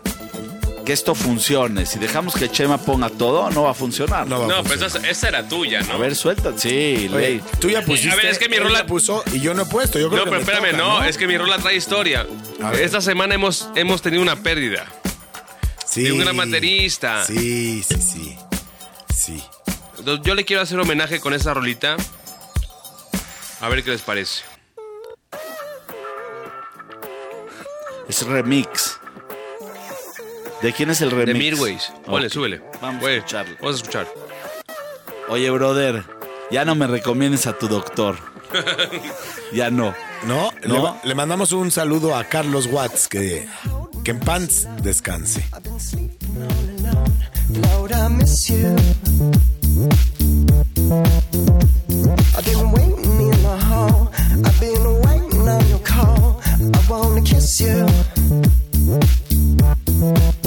que 0.89 0.95
esto 0.95 1.15
funcione. 1.15 1.85
Si 1.85 1.99
dejamos 1.99 2.33
que 2.33 2.51
Chema 2.51 2.79
ponga 2.79 3.11
todo, 3.11 3.51
no 3.51 3.65
va 3.65 3.73
a 3.73 3.75
funcionar. 3.75 4.27
No 4.27 4.39
va 4.39 4.45
a 4.47 4.49
No, 4.49 4.55
funcionar. 4.65 4.79
pues 4.81 4.95
esa, 4.97 5.07
esa 5.11 5.29
era 5.29 5.47
tuya, 5.47 5.83
¿no? 5.83 5.93
A 5.93 5.97
ver, 5.99 6.17
suelta. 6.17 6.55
Sí, 6.57 7.11
Oye, 7.13 7.29
ley. 7.29 7.43
tú 7.61 7.69
ya 7.69 7.83
pusiste. 7.85 8.11
A 8.11 8.17
ver, 8.17 8.25
es 8.25 8.39
que 8.39 8.49
mi 8.49 8.57
rola- 8.57 8.87
puso 8.87 9.23
y 9.35 9.41
yo 9.41 9.53
no 9.53 9.65
he 9.65 9.67
puesto. 9.67 9.99
Yo 9.99 10.09
creo 10.09 10.21
No, 10.21 10.25
que 10.25 10.31
pero 10.31 10.47
me 10.47 10.51
espérame, 10.53 10.79
toca, 10.79 10.83
no, 11.01 11.05
es 11.05 11.19
que 11.19 11.27
mi 11.27 11.37
rola 11.37 11.59
trae 11.59 11.77
historia. 11.77 12.27
A 12.63 12.71
ver. 12.71 12.81
Esta 12.81 13.03
semana 13.03 13.35
hemos, 13.35 13.69
hemos 13.75 14.01
tenido 14.01 14.23
una 14.23 14.37
pérdida. 14.43 14.87
Sí. 15.87 16.05
de 16.05 16.13
un 16.13 16.21
gran 16.21 16.37
baterista. 16.39 17.23
Sí, 17.27 17.83
sí, 17.83 17.97
sí. 18.01 18.39
Sí. 19.15 19.43
Entonces, 19.99 20.25
yo 20.27 20.35
le 20.35 20.47
quiero 20.47 20.63
hacer 20.63 20.79
homenaje 20.81 21.21
con 21.21 21.35
esa 21.35 21.53
rolita. 21.53 21.97
A 23.61 23.69
ver 23.69 23.85
qué 23.85 23.91
les 23.91 24.01
parece. 24.01 24.41
Es 28.09 28.23
remix. 28.27 28.98
¿De 30.63 30.73
quién 30.73 30.91
es 30.91 31.01
el 31.01 31.11
remix? 31.11 31.27
De 31.27 31.35
Midways. 31.35 31.93
Ok. 32.07 32.29
súbele. 32.29 32.63
Vamos 32.81 33.05
a 33.05 33.11
escucharlo. 33.13 33.57
Vamos 33.61 33.75
a 33.75 33.77
escuchar. 33.79 34.09
Oye, 35.29 35.51
brother, 35.51 36.05
ya 36.51 36.65
no 36.65 36.75
me 36.75 36.87
recomiendes 36.87 37.47
a 37.47 37.53
tu 37.59 37.69
doctor. 37.69 38.17
ya 39.53 39.71
no. 39.71 39.95
No, 40.27 40.51
No. 40.67 40.75
Le, 40.75 40.81
ma- 40.83 41.01
le 41.05 41.15
mandamos 41.15 41.53
un 41.53 41.71
saludo 41.71 42.17
a 42.17 42.25
Carlos 42.25 42.67
Watts, 42.67 43.07
que, 43.09 43.47
que 44.05 44.11
en 44.11 44.21
pants 44.21 44.67
descanse. 44.83 45.45
You. 59.99 60.38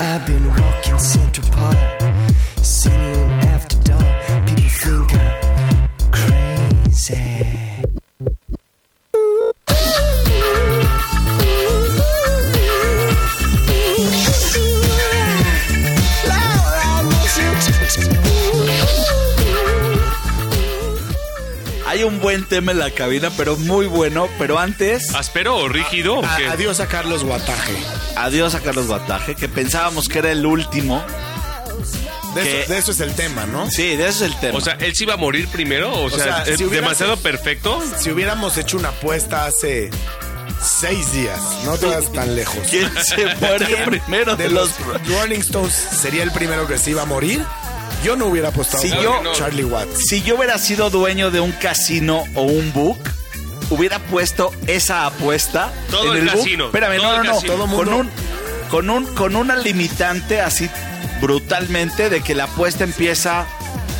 I've 0.00 0.24
been 0.26 0.46
walking 0.46 0.98
Central 0.98 1.48
Park, 1.50 1.76
tema 22.48 22.72
en 22.72 22.78
la 22.78 22.90
cabina, 22.90 23.30
pero 23.36 23.56
muy 23.56 23.86
bueno. 23.86 24.28
Pero 24.38 24.58
antes, 24.58 25.14
¿Aspero 25.14 25.56
o 25.56 25.68
rígido? 25.68 26.18
o 26.18 26.22
qué? 26.36 26.46
adiós 26.48 26.80
a 26.80 26.86
Carlos 26.88 27.24
Guataje. 27.24 27.74
adiós 28.16 28.54
a 28.54 28.60
Carlos 28.60 28.88
Bataje, 28.88 29.34
que 29.34 29.48
pensábamos 29.48 30.08
que 30.08 30.18
era 30.18 30.30
el 30.32 30.44
último. 30.46 31.04
De, 32.34 32.42
Que- 32.42 32.60
eso, 32.62 32.72
de 32.72 32.78
eso 32.78 32.92
es 32.92 33.00
el 33.00 33.14
tema, 33.14 33.46
¿no? 33.46 33.70
Sí, 33.70 33.96
de 33.96 34.08
eso 34.08 34.24
es 34.24 34.32
el 34.32 34.40
tema. 34.40 34.58
O 34.58 34.60
sea, 34.60 34.74
¿él 34.80 34.94
sí 34.94 35.04
iba 35.04 35.14
a 35.14 35.16
morir 35.16 35.48
primero? 35.48 35.92
O 36.02 36.10
sea, 36.10 36.44
sea, 36.44 36.52
¿es 36.52 36.58
si 36.58 36.64
demasiado 36.64 37.16
perfecto? 37.16 37.82
Si 37.98 38.10
hubiéramos 38.10 38.56
hecho 38.58 38.76
una 38.76 38.90
apuesta 38.90 39.46
hace 39.46 39.90
seis 40.62 41.12
días, 41.12 41.40
no 41.64 41.76
te 41.78 41.86
vas 41.86 42.12
tan 42.12 42.34
lejos. 42.36 42.58
¿quién 42.68 42.90
se 43.02 43.34
muere 43.36 43.66
primero 43.86 44.36
de 44.36 44.44
de 44.44 44.50
los 44.50 44.70
los... 44.80 45.08
Rolling 45.20 45.40
Stones 45.40 45.72
sería 45.72 46.22
el 46.22 46.30
primero 46.32 46.66
que 46.66 46.78
se 46.78 46.90
iba 46.90 47.02
a 47.02 47.06
morir? 47.06 47.42
Yo 48.04 48.16
no 48.16 48.26
hubiera 48.26 48.48
apostado 48.48 48.82
Si 48.82 48.90
por 48.90 49.02
yo- 49.02 49.32
Charlie 49.34 49.64
Watts. 49.64 50.04
Si 50.08 50.22
yo 50.22 50.36
hubiera 50.36 50.56
sido 50.58 50.88
dueño 50.90 51.30
de 51.30 51.40
un 51.40 51.52
casino 51.52 52.24
o 52.34 52.42
un 52.42 52.72
book, 52.72 52.98
hubiera 53.70 53.98
puesto 53.98 54.52
esa 54.66 55.06
apuesta 55.06 55.72
Todo 55.90 56.04
en 56.06 56.10
el 56.12 56.16
el, 56.18 56.24
book. 56.30 56.36
casino, 56.38 56.64
Espérame, 56.66 56.96
todo 56.98 57.22
no, 57.24 57.24
no, 57.24 57.66
no. 57.66 57.76
con 57.76 57.92
un 57.92 58.10
con 58.70 58.90
un 58.90 59.06
con 59.14 59.34
una 59.36 59.56
limitante 59.56 60.40
así 60.40 60.68
brutalmente 61.20 62.08
de 62.10 62.20
que 62.22 62.34
la 62.34 62.44
apuesta 62.44 62.84
empieza 62.84 63.46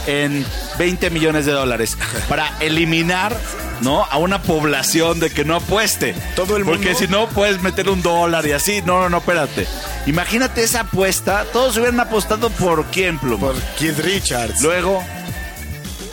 en 0.09 0.45
20 0.79 1.11
millones 1.11 1.47
de 1.47 1.53
dólares 1.53 1.97
para 2.29 2.57
eliminar 2.61 3.37
¿no? 3.81 4.03
A 4.11 4.17
una 4.19 4.43
población 4.43 5.21
de 5.21 5.31
que 5.31 5.45
no 5.45 5.55
apueste. 5.55 6.13
Todo 6.35 6.57
el 6.57 6.65
Porque 6.65 6.87
mundo- 6.87 6.99
si 6.99 7.07
no, 7.07 7.29
puedes 7.29 7.63
meter 7.63 7.89
un 7.89 8.03
dólar 8.03 8.45
y 8.45 8.51
así. 8.51 8.83
No, 8.85 8.99
no, 9.01 9.09
no, 9.09 9.19
espérate. 9.19 9.69
Imagínate 10.07 10.65
esa 10.65 10.81
apuesta. 10.81 11.45
Todos 11.53 11.77
hubieran 11.77 12.01
apostado 12.01 12.51
por 12.51 12.87
quién, 12.87 13.21
Pluma. 13.21 13.39
Por 13.53 13.55
Keith 13.79 14.01
Richards, 14.01 14.61
Luego, 14.63 15.01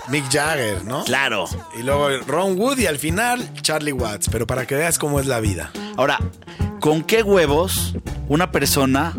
Mick 0.09 0.31
Jagger, 0.31 0.83
¿no? 0.85 1.03
claro. 1.05 1.45
Y 1.77 1.81
luego 1.81 2.09
Ron 2.27 2.55
Wood 2.59 2.77
y 2.77 2.85
al 2.85 2.99
final 2.99 3.49
Charlie 3.63 3.93
Watts. 3.93 4.29
Pero 4.31 4.45
para 4.45 4.67
que 4.67 4.75
veas 4.75 4.99
cómo 4.99 5.19
es 5.19 5.25
la 5.25 5.39
vida. 5.39 5.71
Ahora, 5.97 6.19
¿con 6.79 7.01
qué 7.03 7.23
huevos 7.23 7.95
una 8.27 8.51
persona 8.51 9.13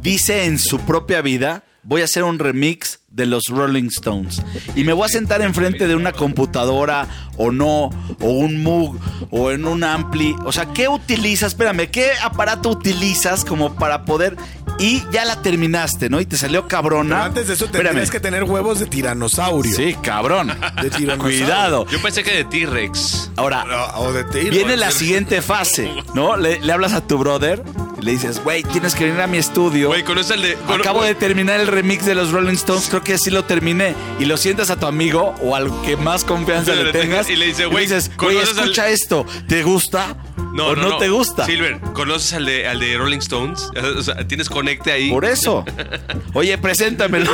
dice 0.00 0.46
en 0.46 0.58
su 0.58 0.80
propia 0.80 1.22
vida, 1.22 1.62
voy 1.84 2.00
a 2.02 2.06
hacer 2.06 2.24
un 2.24 2.40
remix 2.40 2.98
de 3.12 3.26
los 3.26 3.44
Rolling 3.48 3.88
Stones? 3.88 4.42
Y 4.74 4.84
me 4.84 4.92
voy 4.92 5.06
a 5.06 5.08
sentar 5.08 5.42
enfrente 5.42 5.86
de 5.86 5.94
una 5.94 6.12
computadora 6.12 7.06
o 7.36 7.50
no, 7.50 7.90
o 8.20 8.30
un 8.30 8.62
Moog, 8.62 8.98
o 9.30 9.50
en 9.50 9.64
un 9.64 9.84
ampli. 9.84 10.34
O 10.44 10.52
sea, 10.52 10.66
¿qué 10.66 10.88
utilizas? 10.88 11.52
Espérame, 11.52 11.90
¿qué 11.90 12.10
aparato 12.22 12.70
utilizas 12.70 13.44
como 13.44 13.74
para 13.74 14.04
poder... 14.04 14.36
Y 14.78 15.02
ya 15.12 15.24
la 15.24 15.42
terminaste, 15.42 16.08
¿no? 16.08 16.20
Y 16.20 16.26
te 16.26 16.36
salió 16.36 16.66
cabrona. 16.66 17.16
Pero 17.16 17.26
antes 17.26 17.46
de 17.46 17.54
eso 17.54 17.68
tendrías 17.68 18.10
que 18.10 18.20
tener 18.20 18.42
huevos 18.44 18.80
de 18.80 18.86
tiranosaurio. 18.86 19.72
Sí, 19.76 19.94
cabrón. 20.02 20.48
De 20.80 20.90
tiranosaurio. 20.90 21.18
Cuidado. 21.18 21.86
Yo 21.88 22.00
pensé 22.00 22.22
que 22.24 22.32
de 22.32 22.44
T-Rex. 22.44 23.30
Ahora, 23.36 23.64
O 23.96 24.08
o 24.08 24.12
de. 24.12 24.50
Viene 24.50 24.76
la 24.76 24.90
siguiente 24.90 25.42
fase, 25.42 25.90
¿no? 26.14 26.36
Le, 26.36 26.60
le 26.60 26.72
hablas 26.72 26.94
a 26.94 27.06
tu 27.06 27.18
brother 27.18 27.62
y 28.02 28.04
le 28.04 28.12
dices, 28.12 28.42
güey, 28.42 28.62
tienes 28.64 28.94
que 28.94 29.04
venir 29.06 29.20
a 29.20 29.26
mi 29.26 29.38
estudio. 29.38 29.88
Güey, 29.88 30.02
conoce 30.02 30.34
el 30.34 30.42
de. 30.42 30.54
con- 30.56 30.80
Acabo 30.80 31.02
de 31.04 31.14
terminar 31.14 31.60
el 31.60 31.68
remix 31.68 32.04
de 32.04 32.14
los 32.14 32.32
Rolling 32.32 32.54
Stones, 32.54 32.88
creo 32.90 33.02
que 33.02 33.14
así 33.14 33.30
lo 33.30 33.44
terminé. 33.44 33.94
Y 34.18 34.24
lo 34.26 34.36
sientas 34.36 34.70
a 34.70 34.76
tu 34.78 34.86
amigo 34.86 35.34
o 35.40 35.54
al 35.56 35.70
que 35.82 35.96
más 35.96 36.24
confianza 36.24 36.74
Le 36.74 36.84
le 36.84 36.92
tengas. 36.92 37.30
y 37.30 37.36
le 37.36 37.46
dice, 37.46 37.66
güey, 37.66 37.84
dices, 37.86 38.10
güey, 38.18 38.34
¿conoces 38.36 38.58
al- 38.58 38.64
escucha 38.64 38.88
esto, 38.88 39.24
¿te 39.48 39.62
gusta 39.62 40.16
No, 40.52 40.66
o 40.68 40.76
no, 40.76 40.82
no, 40.82 40.88
no, 40.90 40.96
te 40.98 41.08
gusta? 41.08 41.46
Silver, 41.46 41.80
¿conoces 41.94 42.32
al 42.34 42.44
de, 42.46 42.66
al 42.66 42.78
de 42.80 42.96
Rolling 42.98 43.18
Stones? 43.18 43.70
O 43.96 44.02
sea, 44.02 44.26
¿tienes 44.26 44.48
conecte 44.48 44.90
ahí? 44.92 45.08
Por 45.10 45.24
eso. 45.24 45.64
Oye, 46.34 46.58
preséntamelo. 46.58 47.30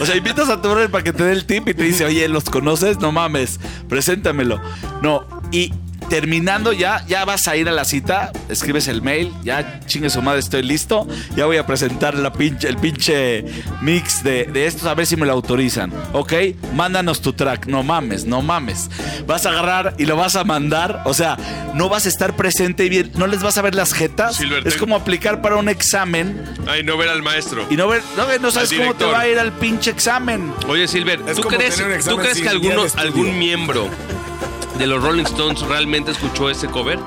o 0.00 0.04
sea, 0.06 0.16
invitas 0.16 0.48
a 0.48 0.60
tu 0.60 0.68
brother 0.70 0.90
para 0.90 1.04
que 1.04 1.12
te 1.12 1.22
dé 1.24 1.32
el 1.32 1.44
tip 1.46 1.68
y 1.68 1.74
te 1.74 1.84
dice, 1.84 2.04
oye, 2.04 2.26
¿los 2.28 2.44
conoces? 2.44 2.98
No 2.98 3.12
mames, 3.12 3.60
preséntamelo. 3.88 4.60
No, 5.02 5.24
y 5.52 5.72
terminando 6.10 6.72
ya, 6.72 7.04
ya 7.06 7.24
vas 7.24 7.48
a 7.48 7.56
ir 7.56 7.68
a 7.68 7.72
la 7.72 7.84
cita, 7.86 8.32
escribes 8.50 8.88
el 8.88 9.00
mail, 9.00 9.32
ya 9.42 9.80
chingue 9.86 10.10
su 10.10 10.20
madre, 10.20 10.40
estoy 10.40 10.62
listo. 10.62 11.06
Ya 11.36 11.46
voy 11.46 11.56
a 11.56 11.64
presentar 11.66 12.14
la 12.14 12.32
pinche, 12.32 12.68
el 12.68 12.76
pinche 12.76 13.44
mix 13.80 14.22
de, 14.22 14.44
de 14.44 14.66
estos, 14.66 14.86
a 14.86 14.94
ver 14.94 15.06
si 15.06 15.16
me 15.16 15.24
lo 15.24 15.32
autorizan. 15.32 15.92
¿Ok? 16.12 16.32
Mándanos 16.74 17.22
tu 17.22 17.32
track. 17.32 17.66
No 17.66 17.82
mames, 17.82 18.24
no 18.26 18.42
mames. 18.42 18.90
Vas 19.26 19.46
a 19.46 19.50
agarrar 19.50 19.94
y 19.98 20.04
lo 20.04 20.16
vas 20.16 20.36
a 20.36 20.44
mandar. 20.44 21.02
O 21.06 21.14
sea, 21.14 21.38
no 21.74 21.88
vas 21.88 22.04
a 22.06 22.08
estar 22.08 22.34
presente 22.36 22.84
y 22.84 22.88
bien, 22.88 23.12
no 23.14 23.26
les 23.26 23.42
vas 23.42 23.56
a 23.56 23.62
ver 23.62 23.74
las 23.74 23.94
jetas. 23.94 24.36
Silver, 24.36 24.66
es 24.66 24.76
como 24.76 24.96
aplicar 24.96 25.40
para 25.40 25.56
un 25.56 25.68
examen 25.68 26.44
Ay, 26.66 26.82
no 26.82 26.96
ver 26.96 27.08
al 27.08 27.22
maestro. 27.22 27.64
y 27.70 27.76
no, 27.76 27.86
ver, 27.88 28.02
no, 28.16 28.26
ver- 28.26 28.40
no 28.40 28.50
sabes 28.50 28.72
cómo 28.72 28.94
te 28.94 29.04
va 29.04 29.20
a 29.20 29.28
ir 29.28 29.38
al 29.38 29.52
pinche 29.52 29.90
examen. 29.90 30.52
Oye, 30.68 30.88
Silver, 30.88 31.20
Es 31.28 31.36
¿tú 31.36 31.42
crees, 31.42 31.80
¿tú 32.04 32.16
crees 32.16 32.40
que 32.40 32.48
alguno, 32.48 32.82
algún 32.96 33.38
miembro 33.38 33.88
de 34.80 34.86
los 34.86 35.02
Rolling 35.02 35.24
Stones 35.24 35.60
realmente 35.60 36.10
escuchó 36.10 36.48
ese 36.50 36.66
cover? 36.66 36.98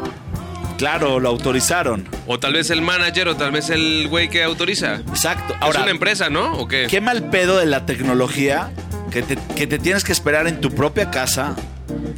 Claro, 0.78 1.20
lo 1.20 1.30
autorizaron. 1.30 2.08
O 2.28 2.40
tal 2.40 2.54
vez 2.54 2.70
el 2.70 2.82
manager, 2.82 3.28
o 3.30 3.36
tal 3.36 3.52
vez 3.52 3.70
el 3.70 4.08
güey 4.10 4.30
que 4.30 4.44
autoriza. 4.44 4.96
Exacto. 5.10 5.54
es 5.56 5.62
Ahora, 5.62 5.82
una 5.82 5.92
empresa, 5.92 6.30
¿no? 6.30 6.54
¿O 6.54 6.68
qué? 6.68 6.88
qué 6.90 7.02
mal 7.02 7.30
pedo 7.30 7.58
de 7.58 7.66
la 7.66 7.86
tecnología 7.86 8.72
que 9.12 9.22
te, 9.24 9.38
que 9.56 9.66
te 9.68 9.80
tienes 9.80 10.04
que 10.04 10.12
esperar 10.12 10.48
en 10.48 10.62
tu 10.62 10.72
propia 10.72 11.10
casa, 11.10 11.56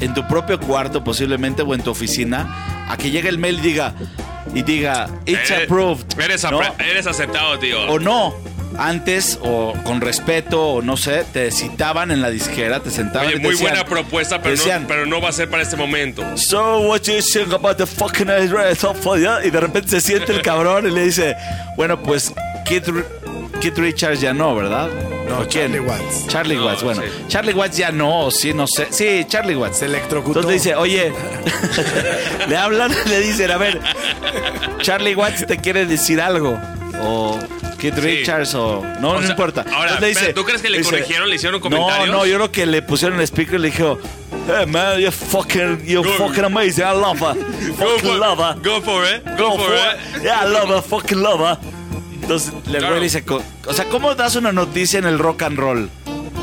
en 0.02 0.14
tu 0.14 0.28
propio 0.28 0.60
cuarto 0.60 1.04
posiblemente 1.04 1.62
o 1.62 1.74
en 1.74 1.82
tu 1.82 1.92
oficina, 1.92 2.86
a 2.90 2.98
que 2.98 3.12
llegue 3.12 3.30
el 3.30 3.38
mail 3.38 3.60
y 3.60 3.62
diga, 3.62 3.94
y 4.54 4.62
diga, 4.64 5.10
it's 5.26 5.52
Eh, 5.52 5.64
approved. 5.64 6.20
Eres, 6.20 6.44
¿no? 6.50 6.60
eres 6.80 7.08
aceptado, 7.08 7.58
tío. 7.60 7.82
O 7.88 7.98
no. 8.00 8.34
Antes, 8.78 9.40
o 9.42 9.74
con 9.84 10.02
respeto, 10.02 10.62
o 10.62 10.82
no 10.82 10.98
sé, 10.98 11.24
te 11.32 11.52
citaban 11.52 12.12
en 12.12 12.22
la 12.22 12.30
disquera, 12.30 12.82
te 12.82 12.92
sentaban 12.92 13.28
Oye, 13.28 13.38
y 13.38 13.40
te 13.40 13.44
muy 13.44 13.52
decían- 13.54 13.70
buena 13.72 13.86
propuesta, 13.86 14.42
pero, 14.42 14.52
decían, 14.56 14.82
no, 14.84 14.88
pero 14.88 15.06
no 15.06 15.22
va 15.22 15.30
a 15.30 15.32
ser 15.32 15.50
para 15.50 15.64
este 15.64 15.76
momento. 15.78 16.24
So 16.38 16.82
what 16.82 17.02
you 17.04 17.22
think 17.22 17.54
about 17.54 17.78
the 17.78 17.86
fucking 17.86 18.28
yeah? 18.28 19.46
Y 19.46 19.50
de 19.50 19.60
repente 19.60 19.90
se 19.90 20.02
siente 20.02 20.32
el 20.34 20.42
cabrón 20.42 20.88
y 20.88 20.92
le 20.92 21.06
dice, 21.06 21.36
bueno, 21.78 22.02
pues 22.02 22.34
Keith, 22.66 22.88
Ri- 22.88 23.06
Keith 23.62 23.78
Richards 23.78 24.20
ya 24.20 24.34
no, 24.34 24.54
¿verdad? 24.56 24.90
No, 25.30 25.40
¿O 25.40 25.48
quién? 25.48 25.72
Charlie 25.72 25.80
Watts. 25.80 26.28
Charlie 26.28 26.56
No, 26.56 26.66
Watts, 26.66 26.84
bueno. 26.84 27.02
sí. 27.02 27.08
Charlie 27.30 27.54
Watts 27.54 27.78
ya 27.78 27.92
no, 27.92 28.30
sí, 28.30 28.54
no 28.54 28.68
sé. 28.68 28.88
Sí, 28.92 29.26
Charlie 29.28 29.56
Watts. 29.56 29.78
Se 29.78 29.86
electrocutó. 29.86 30.40
Entonces 30.42 30.66
le 30.66 30.72
dice, 30.72 30.76
oye, 30.76 31.14
le 32.50 32.58
hablan, 32.58 32.92
le 33.10 33.20
dicen, 33.22 33.50
a 33.52 33.58
ver, 33.58 33.80
Charlie 34.82 35.16
Watts 35.16 35.46
te 35.48 35.58
quiere 35.58 35.86
decir 35.86 36.22
algo. 36.22 36.60
O 37.02 37.40
Keith 37.78 37.98
Richards, 37.98 38.54
o. 38.56 38.82
No, 39.00 39.12
O 39.12 39.14
no 39.16 39.22
sea, 39.22 39.30
importa. 39.32 39.66
ahora, 39.74 39.92
Entonces 39.94 40.18
espera, 40.18 40.34
¿tú 40.34 40.44
crees 40.44 40.62
que 40.62 40.70
le 40.70 40.78
dice, 40.80 40.90
corrigieron, 40.92 41.30
le 41.30 41.36
hicieron 41.36 41.60
No, 41.60 41.62
comentarios? 41.62 42.10
no, 42.16 42.26
yo 42.26 42.36
creo 42.36 42.52
que 42.52 42.66
le 42.66 42.82
pusieron 42.82 43.20
el 43.20 43.28
speaker 43.28 43.56
y 43.56 43.60
le 43.64 43.72
dijo, 43.72 44.00
hey 44.48 44.66
man, 44.68 44.98
you're 45.00 45.12
fucking, 45.12 45.84
you're 45.86 46.08
Go. 46.08 46.28
fucking 46.28 46.44
amazing, 46.46 46.84
I 46.86 46.94
love 46.94 47.20
her. 47.20 47.36
Go 47.78 47.86
Fucking 47.96 48.10
for, 48.10 48.18
love 48.18 48.40
her. 48.40 48.56
go 48.62 48.82
for 48.82 49.04
it. 49.06 49.24
Go, 49.38 49.52
Go 49.52 49.58
for, 49.58 49.66
for 49.66 49.74
it. 49.76 50.18
it. 50.18 50.24
Yeah, 50.24 50.42
I 50.44 50.50
love 50.50 50.70
her, 50.70 50.82
fucking 50.82 51.22
love 51.22 51.40
her. 51.42 51.58
Entonces, 52.22 52.54
le 52.66 52.80
Claro. 52.80 52.88
güey 52.88 53.00
le 53.02 53.04
dice, 53.06 53.24
co- 53.24 53.44
o 53.68 53.74
sea, 53.74 53.86
¿cómo 53.86 54.16
das 54.16 54.36
una 54.36 54.52
noticia 54.52 54.98
en 55.00 55.06
el 55.06 55.20
rock 55.20 55.44
and 55.44 55.58
roll? 55.60 55.90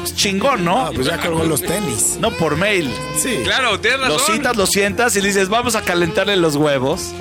Es 0.04 0.14
chingón, 0.16 0.64
¿no? 0.64 0.78
Ah, 0.86 0.90
pues 0.94 1.06
ya 1.06 1.18
colgó 1.18 1.44
los 1.44 1.62
tenis. 1.62 2.16
No 2.20 2.30
por 2.32 2.56
mail. 2.56 2.90
Sí. 3.18 3.40
Claro, 3.44 3.78
tienes 3.80 4.00
razón. 4.00 4.16
Lo 4.18 4.34
citas, 4.34 4.56
lo 4.56 4.66
sientas 4.66 5.14
y 5.16 5.20
le 5.20 5.28
dices, 5.28 5.48
vamos 5.48 5.74
a 5.76 5.82
calentarle 5.82 6.36
los 6.36 6.56
huevos. 6.56 7.12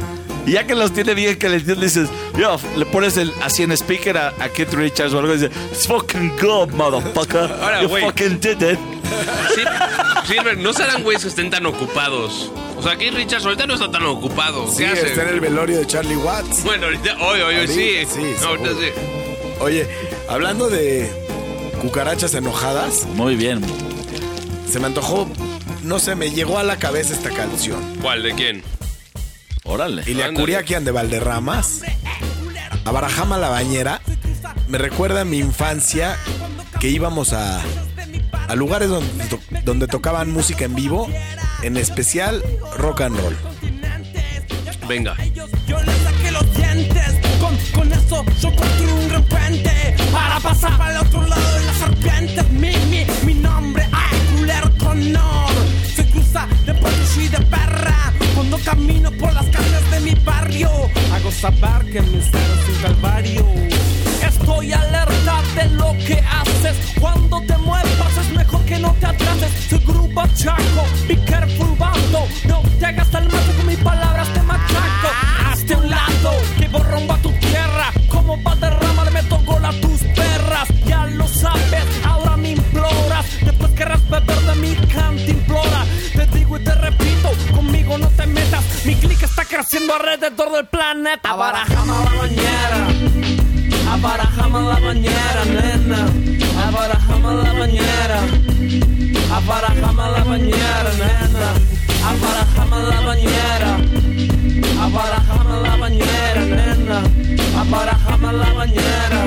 Y 0.45 0.53
ya 0.53 0.65
que 0.65 0.73
los 0.75 0.91
tiene 0.93 1.13
bien 1.13 1.35
calentitos, 1.35 1.77
le 1.77 1.85
dices, 1.85 2.09
yo, 2.37 2.57
le 2.75 2.85
pones 2.87 3.15
el, 3.17 3.31
así 3.43 3.61
en 3.63 3.71
speaker 3.73 4.17
a, 4.17 4.29
a 4.39 4.49
Keith 4.49 4.73
Richards 4.73 5.13
o 5.13 5.19
algo 5.19 5.33
y 5.35 5.37
dice, 5.37 5.51
it's 5.71 5.87
fucking 5.87 6.35
good, 6.41 6.69
motherfucker. 6.71 7.51
Ahora, 7.61 7.81
you 7.83 7.87
güey. 7.89 8.03
fucking 8.05 8.39
did 8.39 8.61
it. 8.61 8.79
Sí, 9.53 9.61
Silver, 10.33 10.57
no 10.57 10.73
serán 10.73 11.03
güeyes 11.03 11.21
que 11.23 11.29
estén 11.29 11.49
tan 11.51 11.65
ocupados. 11.65 12.51
O 12.77 12.81
sea, 12.81 12.93
aquí 12.93 13.11
Richards 13.11 13.45
ahorita 13.45 13.67
no 13.67 13.75
está 13.75 13.91
tan 13.91 14.03
ocupado. 14.05 14.67
Sí, 14.71 14.77
¿Qué 14.77 14.87
hace? 14.87 15.07
está 15.09 15.23
en 15.23 15.29
el 15.29 15.39
velorio 15.41 15.77
de 15.77 15.85
Charlie 15.85 16.15
Watts. 16.15 16.63
Bueno, 16.63 16.85
ahorita, 16.85 17.17
hoy, 17.21 17.41
hoy, 17.41 17.55
hoy 17.57 17.67
sí. 17.67 17.97
Sí, 18.11 18.35
No, 18.41 18.47
ahorita 18.47 18.69
sí. 18.69 18.87
Oye, 19.59 19.87
hablando 20.27 20.69
de 20.69 21.07
cucarachas 21.81 22.33
enojadas, 22.33 23.05
Muy 23.15 23.35
bien. 23.35 23.61
se 24.67 24.79
me 24.79 24.87
antojó, 24.87 25.29
no 25.83 25.99
sé, 25.99 26.15
me 26.15 26.31
llegó 26.31 26.57
a 26.57 26.63
la 26.63 26.77
cabeza 26.77 27.13
esta 27.13 27.29
canción. 27.29 27.79
¿Cuál? 28.01 28.23
¿De 28.23 28.33
quién? 28.33 28.63
Órale. 29.63 30.03
Y 30.07 30.13
la 30.13 30.33
Curiaquian 30.33 30.83
de 30.83 30.91
Valderramas, 30.91 31.81
a 32.83 32.91
Barajama 32.91 33.37
la 33.37 33.49
Bañera, 33.49 34.01
me 34.67 34.77
recuerda 34.77 35.21
a 35.21 35.25
mi 35.25 35.37
infancia 35.37 36.17
que 36.79 36.89
íbamos 36.89 37.33
a, 37.33 37.61
lugares 38.55 38.89
donde, 39.63 39.87
tocaban 39.87 40.31
música 40.31 40.65
en 40.65 40.75
vivo, 40.75 41.07
en 41.61 41.77
especial 41.77 42.43
rock 42.77 43.01
and 43.01 43.19
roll. 43.19 43.37
Venga. 44.87 45.15
Yo 45.67 45.79
le 45.79 45.93
saqué 46.03 46.31
los 46.31 46.55
dientes, 46.55 47.13
con, 47.73 47.93
eso 47.93 48.25
yo 48.41 48.55
construí 48.55 48.91
un 48.91 49.09
repente 49.09 49.95
para 50.11 50.39
pasar 50.39 50.77
para 50.77 50.99
el 50.99 51.05
otro 51.05 51.21
lado 51.27 51.53
de 51.53 51.65
las 51.65 51.77
serpientes. 51.77 52.49
Mi, 52.49 52.75
mi, 52.89 53.05
mi 53.25 53.33
nombre, 53.35 53.87
ay, 53.91 54.19
culero 54.35 54.71
con 54.77 55.01
honor. 55.01 55.51
Se 55.95 56.05
cruza 56.07 56.47
de 56.65 56.73
policía 56.73 57.23
y 57.23 57.27
de 57.27 57.41
perra 57.41 58.13
cuando 58.51 58.69
camino 58.69 59.11
por 59.11 59.33
las 59.33 59.45
calles 59.45 59.91
de 59.91 59.99
mi 60.01 60.13
barrio. 60.25 60.69
Hago 61.13 61.31
saber 61.31 61.85
que 61.89 62.01
mi 62.01 62.21
ser 62.21 62.35
es 62.35 62.75
un 62.75 62.81
calvario. 62.81 63.45
Estoy 64.27 64.73
alerta 64.73 65.41
de 65.55 65.69
lo 65.69 65.93
que 66.05 66.19
haces. 66.19 66.75
Cuando 66.99 67.41
te 67.43 67.57
muevas 67.57 68.17
es 68.19 68.35
mejor 68.35 68.50
del 90.61 90.67
planeta. 90.67 91.33
Barajame 91.35 91.93
la 92.05 92.11
bañera. 92.21 92.79
Abarajame 93.91 94.61
la 94.69 94.79
bañera, 94.79 95.43
nena. 95.45 95.99
Abarajame 96.67 97.43
la 97.43 97.53
bañera. 97.53 98.19
Abarajame 99.35 100.03
la 100.13 100.23
bañera, 100.23 100.91
nena. 101.01 101.47
Abarajame 102.09 102.77
la 102.89 103.01
bañera. 103.01 103.71
Abarajame 104.83 105.55
la 105.63 105.75
bañera, 105.77 106.41
nena. 106.55 106.97
Abarajame 107.61 108.33
la 108.33 108.53
bañera. 108.53 109.19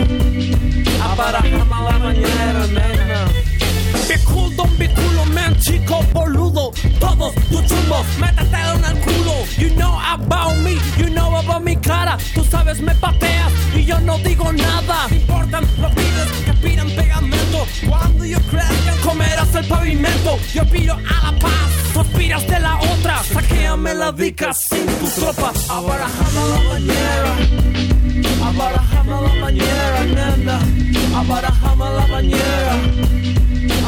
Abarajame 1.02 1.78
la 1.88 1.98
bañera, 1.98 2.66
nena. 2.66 3.18
Be 4.08 4.16
cool, 4.26 4.50
don't 4.56 4.78
be 4.78 4.86
culo, 4.88 5.24
man, 5.32 5.56
chico 5.60 6.00
boludo. 6.12 6.72
Todos 7.00 7.34
tus 7.50 7.64
chumbos, 7.66 8.06
métete 8.18 8.56
en 8.74 8.84
el 8.84 9.00
culo. 9.00 9.34
You 9.56 9.70
know 9.76 9.98
about 10.12 10.56
me, 10.58 10.78
you 10.98 11.08
know 11.10 11.23
about 11.44 11.62
mi 11.62 11.76
cara. 11.76 12.18
Tú 12.34 12.44
sabes, 12.44 12.80
me 12.80 12.94
pateas 12.94 13.52
y 13.74 13.84
yo 13.84 14.00
no 14.00 14.18
digo 14.18 14.52
nada. 14.52 15.08
Me 15.10 15.16
importan 15.16 15.66
los 15.80 15.92
pibes 15.92 16.28
que 16.44 16.52
piden 16.54 16.90
pegamento. 16.94 17.66
Cuando 17.88 18.24
yo 18.24 18.38
crezca, 18.50 18.94
comerás 19.02 19.54
el 19.54 19.66
pavimento. 19.66 20.38
Yo 20.52 20.64
pido 20.66 20.94
a 20.94 21.32
la 21.32 21.38
paz, 21.38 21.70
tú 21.92 22.00
aspiras 22.00 22.46
de 22.46 22.60
la 22.60 22.78
otra. 22.78 23.22
Saquéame 23.22 23.94
la 23.94 24.12
dica 24.12 24.52
sin 24.52 24.86
tu 24.86 25.08
tropa. 25.20 25.52
Abarajame 25.68 26.42
la 26.50 26.68
bañera. 26.70 27.34
Abarajame 28.44 29.10
la 29.10 29.40
bañera, 29.40 30.04
nena. 30.04 30.58
Abarajame 31.18 31.84
la 31.84 32.06
bañera. 32.06 32.74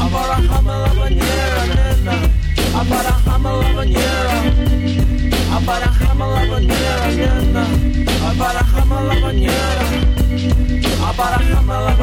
Abarajame 0.00 0.74
la 0.84 0.92
bañera, 1.00 1.66
nena. 1.74 2.14
Abarajame 2.80 3.50
la 3.62 3.72
bañera. 3.72 4.95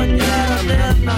Nena. 0.06 1.16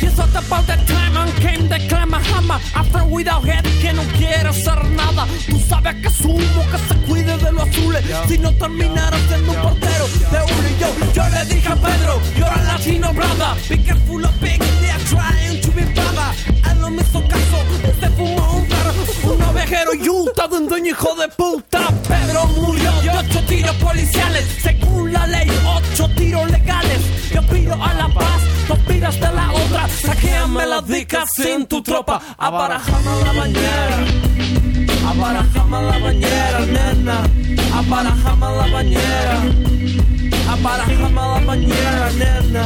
Yes, 0.00 0.16
what 0.16 0.30
about 0.30 0.66
that 0.66 0.86
time 0.86 1.16
and 1.16 1.32
came 1.40 1.68
the 1.68 1.78
clamahama 1.88 2.60
After 2.74 3.04
without 3.06 3.44
head 3.44 3.64
que 3.80 3.92
no 3.92 4.02
quiere 4.16 4.48
hacer 4.48 4.84
nada. 4.90 5.26
Tú 5.48 5.58
sabes 5.68 5.94
que 5.96 6.10
sumo 6.10 6.62
que 6.70 6.78
se 6.88 6.94
cuide 7.06 7.36
de 7.36 7.52
los 7.52 7.68
azules. 7.68 8.04
Si 8.28 8.38
no 8.38 8.52
terminara 8.54 9.16
siendo 9.28 9.52
un 9.52 9.62
portero 9.62 10.06
de 10.06 10.38
uno 10.38 10.68
y 10.68 10.80
yo 10.80 10.88
Yo 11.12 11.22
le 11.30 11.54
dije 11.54 11.68
a 11.68 11.76
Pedro, 11.76 12.20
you're 12.36 12.46
a 12.46 12.62
latino 12.64 13.12
brother 13.12 13.54
Be 13.68 13.82
careful 13.82 14.24
of 14.24 14.40
big, 14.40 14.60
they 14.80 14.90
are 14.90 15.04
trying 15.06 15.60
to 15.60 15.70
be 15.72 15.82
brother 15.94 16.30
Él 16.70 16.80
no 16.80 16.90
me 16.90 17.02
hizo 17.02 17.20
caso, 17.28 17.58
se 18.00 18.08
fumó 18.10 18.56
un 18.56 18.66
perro 18.66 18.92
Un 19.34 19.42
ovejero 19.42 19.94
y 19.94 20.08
un 20.08 20.28
dueño 20.68 20.90
hijo 20.90 21.14
de 21.14 21.28
puta. 21.28 21.88
Pedro 22.08 22.46
murió 22.46 22.90
de 23.02 23.10
ocho 23.10 23.42
tiros 23.46 23.76
policiales. 23.76 24.44
Según 24.62 25.12
la 25.12 25.26
ley, 25.26 25.48
ocho 25.66 26.08
tiros 26.16 26.50
legales 26.50 26.67
A 27.70 27.94
la 27.94 28.08
paz, 28.08 28.42
tú 28.66 28.74
pidas 28.86 29.14
de 29.20 29.32
la 29.32 29.52
otra. 29.52 29.88
Saquéame 29.88 30.66
la 30.66 30.80
dica 30.80 31.24
sin 31.36 31.66
tu 31.66 31.82
tropa. 31.82 32.20
Abarajame 32.38 33.10
la 33.24 33.32
bañera. 33.32 33.98
Abarajame 35.06 35.82
la 35.82 35.98
bañera, 35.98 36.60
nena. 36.60 37.16
Abarajame 37.74 38.46
la 38.56 38.66
bañera. 38.72 39.36
Abarajame 40.50 41.14
la 41.14 41.40
bañera, 41.46 42.10
nena. 42.18 42.64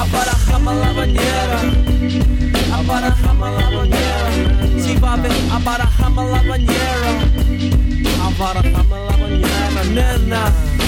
Abarajame 0.00 0.74
la 0.74 0.92
bañera. 0.92 1.60
Abarajame 2.72 3.46
la 3.58 3.76
bañera. 3.76 4.30
Sí, 4.82 4.96
baby, 4.96 5.28
abarajame 5.52 6.24
la 6.24 6.42
bañera. 6.42 7.12
Abarajame 8.26 8.96
la 9.06 9.16
bañera, 9.16 9.84
nena 9.94 10.79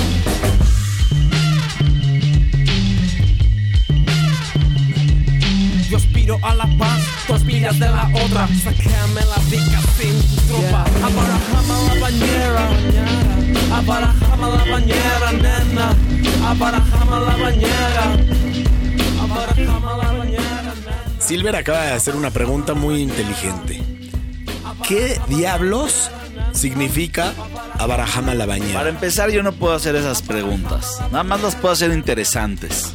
Yo 5.92 5.98
aspiro 5.98 6.38
a 6.42 6.55
la 6.55 6.64
paz, 6.78 7.02
tú 7.26 7.35
aspiras 7.35 7.78
de 7.78 7.87
la 7.87 8.11
otra. 8.14 8.48
Sácame 8.64 9.20
la 9.26 9.37
dica 9.50 9.78
sin 10.00 10.22
tu 10.22 10.37
tropa. 10.46 10.85
Abarajame 11.05 11.87
la 11.87 12.00
bañera. 12.00 12.70
Abarajame 13.76 14.57
la 14.57 14.72
bañera, 14.72 15.33
nena. 15.33 15.96
Abarajame 16.48 17.26
la 17.26 17.37
bañera. 17.37 18.05
Abarajame 19.20 20.02
la 20.02 20.12
bañera, 20.12 20.62
nena. 20.62 21.18
Silver 21.18 21.57
acaba 21.57 21.83
de 21.83 21.92
hacer 21.92 22.16
una 22.16 22.31
pregunta 22.31 22.72
muy 22.72 23.02
inteligente. 23.02 23.83
¿Qué 24.88 25.20
diablos 25.28 26.11
significa 26.52 27.35
Abarajama 27.78 28.33
la 28.33 28.46
Para 28.46 28.59
bañera? 28.61 28.88
empezar, 28.88 29.31
yo 29.31 29.42
no 29.42 29.52
puedo 29.52 29.74
hacer 29.74 29.94
esas 29.96 30.22
preguntas. 30.22 31.02
Nada 31.11 31.22
más 31.22 31.42
las 31.42 31.55
puedo 31.55 31.74
hacer 31.74 31.92
interesantes. 31.92 32.94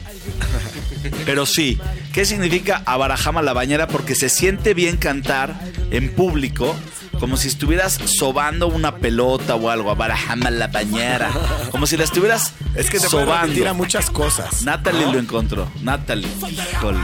Pero 1.25 1.45
sí, 1.45 1.79
¿qué 2.17 2.25
significa 2.25 2.81
abarajama 2.87 3.43
la 3.43 3.53
bañera? 3.53 3.85
Porque 3.87 4.15
se 4.15 4.29
siente 4.29 4.73
bien 4.73 4.97
cantar 4.97 5.53
en 5.91 6.11
público 6.15 6.75
como 7.19 7.37
si 7.37 7.47
estuvieras 7.47 7.99
sobando 8.05 8.65
una 8.67 8.95
pelota 8.95 9.53
o 9.53 9.69
algo. 9.69 9.91
Abarajama 9.91 10.49
la 10.49 10.65
bañera. 10.65 11.29
Como 11.69 11.85
si 11.85 11.95
la 11.95 12.05
estuvieras 12.05 12.53
Es 12.73 12.89
que 12.89 12.99
te 12.99 13.07
puede 13.07 13.25
sobando. 13.25 13.69
a 13.69 13.73
muchas 13.73 14.09
cosas. 14.09 14.63
Natalie 14.63 15.05
lo 15.11 15.19
encontró. 15.19 15.71
Natalie. 15.83 16.27
Híjole. 16.49 16.97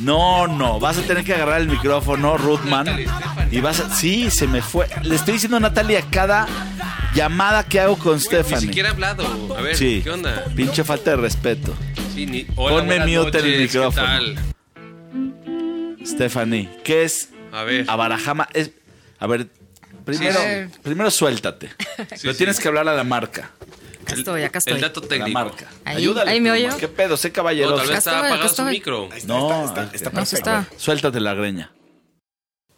No, 0.00 0.48
no. 0.48 0.80
Vas 0.80 0.98
a 0.98 1.02
tener 1.02 1.22
que 1.22 1.34
agarrar 1.34 1.60
el 1.60 1.68
micrófono, 1.68 2.36
Ruthman. 2.36 2.88
Y 3.52 3.60
vas 3.60 3.78
a. 3.78 3.94
Sí, 3.94 4.32
se 4.32 4.48
me 4.48 4.62
fue. 4.62 4.88
Le 5.02 5.14
estoy 5.14 5.34
diciendo 5.34 5.58
a 5.58 5.60
Natalie 5.60 5.96
a 5.98 6.02
cada 6.02 6.48
llamada 7.14 7.62
que 7.64 7.78
hago 7.78 7.96
con 7.96 8.14
Ni 8.16 8.20
Stephanie. 8.20 8.66
siquiera 8.66 8.88
he 8.88 8.92
hablado. 8.92 9.54
A 9.56 9.60
ver, 9.62 9.76
Sí. 9.76 10.00
¿qué 10.02 10.10
onda? 10.10 10.44
Pinche 10.56 10.82
falta 10.82 11.10
de 11.12 11.16
respeto. 11.18 11.72
Hola, 12.56 12.76
Ponme 12.78 12.98
mute 12.98 13.06
el 13.06 13.14
noches, 13.14 13.42
¿qué 13.42 13.58
micrófono. 13.58 14.06
tal? 14.06 14.36
Stephanie, 16.04 16.68
¿qué 16.82 17.04
es 17.04 17.28
A 17.52 17.62
ver. 17.62 17.84
Abarajama? 17.88 18.48
Es, 18.54 18.72
a 19.20 19.26
ver, 19.28 19.48
primero, 20.04 20.40
Sí. 20.40 20.78
primero 20.82 21.10
suéltate. 21.12 21.70
Pero 21.96 22.32
sí. 22.32 22.38
tienes 22.38 22.58
que 22.58 22.66
hablar 22.66 22.88
a 22.88 22.94
la 22.96 23.04
marca. 23.04 23.52
Acá 24.02 24.14
estoy, 24.16 24.42
acá 24.42 24.58
estoy. 24.58 24.74
El 24.74 24.80
dato 24.80 25.00
La 25.02 25.06
técnico. 25.08 25.30
marca. 25.30 25.68
Ahí- 25.84 25.98
Ayúdale. 25.98 26.30
ahí 26.32 26.40
me 26.40 26.50
Pluma. 26.50 26.68
oyo. 26.70 26.76
¿Qué 26.78 26.88
pedo? 26.88 27.16
Sé 27.16 27.28
No, 27.28 27.34
caballeroso. 27.34 27.76
tal 27.84 27.88
vez 27.88 28.06
acá 28.08 28.18
apagado 28.26 28.48
su 28.48 28.64
micro. 28.64 29.08
No, 29.26 29.64
Está, 29.64 29.84
está, 29.84 29.96
está 29.96 30.10
No, 30.10 30.14
perfecto. 30.16 30.36
está. 30.50 30.66
suéltate 30.76 31.20
la 31.20 31.34
greña. 31.34 31.70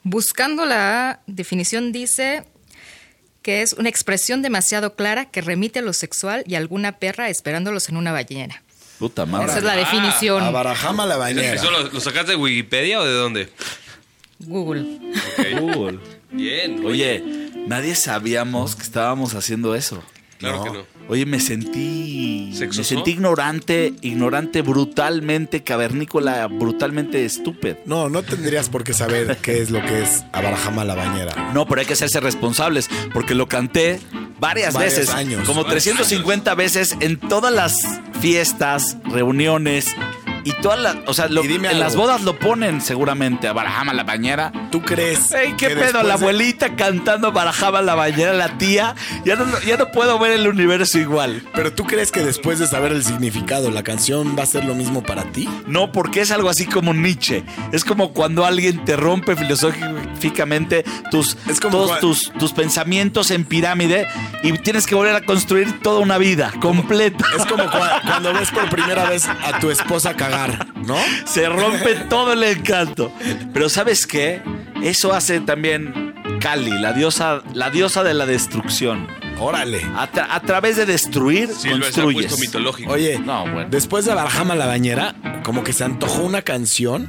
Buscando 0.03 0.67
la 0.67 1.21
definición 1.27 1.93
dice 1.93 2.45
que 3.41 3.63
es 3.63 3.73
una 3.73 3.89
expresión 3.89 4.43
demasiado 4.43 4.97
clara 4.97 5.31
que 5.31 5.41
remite 5.41 5.79
a 5.79 5.83
lo 5.83 5.95
sexual 5.95 6.45
y 6.47 6.57
a 6.57 6.59
alguna 6.59 6.99
perra 6.99 7.31
esperándolos 7.31 7.89
en 7.89 7.97
una 7.97 8.13
ballena. 8.13 8.63
Puta 9.01 9.25
madre. 9.27 9.47
Esa 9.47 9.59
es 9.59 9.65
la 9.65 9.75
definición. 9.77 10.45
Abarajama 10.45 11.07
la 11.07 11.17
bañera. 11.17 11.55
¿Eso 11.55 11.71
lo, 11.71 11.85
lo 11.85 12.01
sacaste 12.01 12.33
de 12.33 12.37
Wikipedia 12.37 13.01
o 13.01 13.05
de 13.05 13.13
dónde? 13.15 13.49
Google. 14.41 15.01
Google. 15.59 15.99
Bien. 16.31 16.85
Oye, 16.85 17.25
nadie 17.67 17.95
sabíamos 17.95 18.77
que 18.77 18.83
estábamos 18.83 19.35
haciendo 19.35 19.75
eso. 19.75 20.03
Claro 20.41 20.65
que 20.65 20.71
no. 20.71 20.85
Oye, 21.09 21.27
me 21.27 21.39
sentí. 21.39 22.51
¿Sexoso? 22.55 22.81
Me 22.81 22.85
sentí 22.85 23.11
ignorante, 23.13 23.93
ignorante 24.01 24.63
brutalmente, 24.63 25.63
cavernícola, 25.63 26.47
brutalmente 26.47 27.25
estúpido. 27.27 27.77
No, 27.85 28.09
no 28.09 28.23
tendrías 28.23 28.69
por 28.71 28.83
qué 28.83 28.95
saber 28.95 29.37
qué 29.43 29.61
es 29.61 29.71
lo 29.71 29.83
que 29.83 30.03
es 30.03 30.25
Abarajama 30.33 30.85
la 30.85 30.95
bañera. 30.95 31.53
No, 31.53 31.67
pero 31.67 31.83
hay 31.83 31.87
que 31.87 31.93
hacerse 31.93 32.21
responsables, 32.21 32.89
porque 33.13 33.35
lo 33.35 33.49
canté 33.49 34.01
varias 34.39 34.73
Varios 34.75 34.95
veces, 34.97 35.11
años. 35.15 35.47
como 35.47 35.65
350 35.67 36.55
veces 36.55 36.97
en 37.01 37.19
todas 37.19 37.53
las 37.53 37.77
fiestas, 38.21 38.97
reuniones 39.05 39.95
y 40.45 40.53
todas 40.63 40.79
las, 40.81 40.97
o 41.07 41.15
sea, 41.15 41.29
lo- 41.29 41.43
en 41.45 41.67
algo. 41.67 41.79
las 41.81 41.97
bodas 41.97 42.23
lo 42.23 42.39
ponen 42.39 42.81
seguramente 42.81 43.49
a 43.49 43.53
Barajama 43.53 43.93
la 43.93 44.05
bañera. 44.05 44.53
¿Tú 44.71 44.83
crees? 44.83 45.33
Ey, 45.33 45.55
qué 45.57 45.71
pedo, 45.71 46.03
la 46.03 46.17
de- 46.17 46.23
abuelita 46.23 46.77
cantando 46.77 47.33
Barajama 47.33 47.83
la 47.83 47.95
bañera, 47.95 48.33
la 48.33 48.57
tía, 48.59 48.95
ya 49.25 49.37
no, 49.37 49.45
ya 49.61 49.77
no 49.77 49.91
puedo 49.91 50.19
ver 50.19 50.33
el 50.33 50.47
universo 50.49 50.99
igual. 50.99 51.43
Pero 51.55 51.73
tú 51.73 51.85
crees 51.85 52.13
que 52.13 52.21
después 52.25 52.59
de 52.59 52.67
saber 52.67 52.93
el 52.93 53.05
significado, 53.05 53.71
la 53.71 53.83
canción 53.83 54.37
va 54.39 54.45
a 54.45 54.47
ser 54.47 54.65
lo 54.65 54.75
mismo 54.75 55.03
para 55.03 55.25
ti? 55.25 55.49
No, 55.67 55.93
porque 55.93 56.21
es 56.21 56.31
algo 56.31 56.49
así 56.49 56.67
como 56.67 56.95
Nietzsche. 56.95 57.45
Es 57.73 57.85
como 57.85 58.13
cuando 58.13 58.45
alguien 58.47 58.85
te 58.85 58.97
rompe 58.97 59.37
filosófic- 59.37 59.81
jerárquicamente 60.21 60.85
tus, 61.11 61.37
Es 61.49 61.61
como 61.61 61.77
todos 61.79 62.01
tus, 62.01 62.33
tus 62.39 62.53
pensamientos 62.53 63.31
en 63.31 63.45
pirámide 63.45 64.07
y 64.43 64.53
tienes 64.59 64.87
que 64.87 64.95
volver 64.95 65.15
a 65.15 65.23
construir 65.23 65.81
toda 65.81 66.01
una 66.01 66.19
vida 66.19 66.53
completa. 66.61 67.25
Es 67.39 67.45
como 67.47 67.65
cua- 67.65 68.01
cuando 68.07 68.33
ves 68.33 68.51
por 68.51 68.69
primera 68.69 69.09
vez 69.09 69.27
a 69.29 69.59
tu 69.61 69.71
esposa 69.71 70.15
cagar, 70.31 70.67
¿no? 70.87 70.97
Se 71.27 71.49
rompe 71.49 71.95
todo 72.09 72.33
el 72.33 72.43
encanto. 72.45 73.13
Pero 73.53 73.69
¿sabes 73.69 74.07
qué? 74.07 74.41
Eso 74.83 75.13
hace 75.13 75.41
también 75.41 76.15
Kali, 76.41 76.71
la 76.71 76.93
diosa, 76.93 77.43
la 77.55 77.71
diosa 77.71 78.03
de 78.03 78.15
la 78.15 78.27
destrucción. 78.27 79.07
Órale. 79.39 79.83
A, 79.97 80.11
tra- 80.11 80.27
a 80.31 80.41
través 80.41 80.77
de 80.77 80.85
destruir, 80.87 81.49
ha 81.51 81.71
construyes. 81.71 82.39
mitológico. 82.39 82.93
Oye, 82.93 83.19
No, 83.19 83.43
bueno. 83.51 83.69
después 83.71 84.05
de 84.05 84.15
Barjama 84.15 84.55
la 84.55 84.67
bañera, 84.67 85.15
como 85.45 85.65
que 85.65 85.73
se 85.73 85.85
antojó 85.85 86.23
una 86.23 86.43
canción 86.43 87.09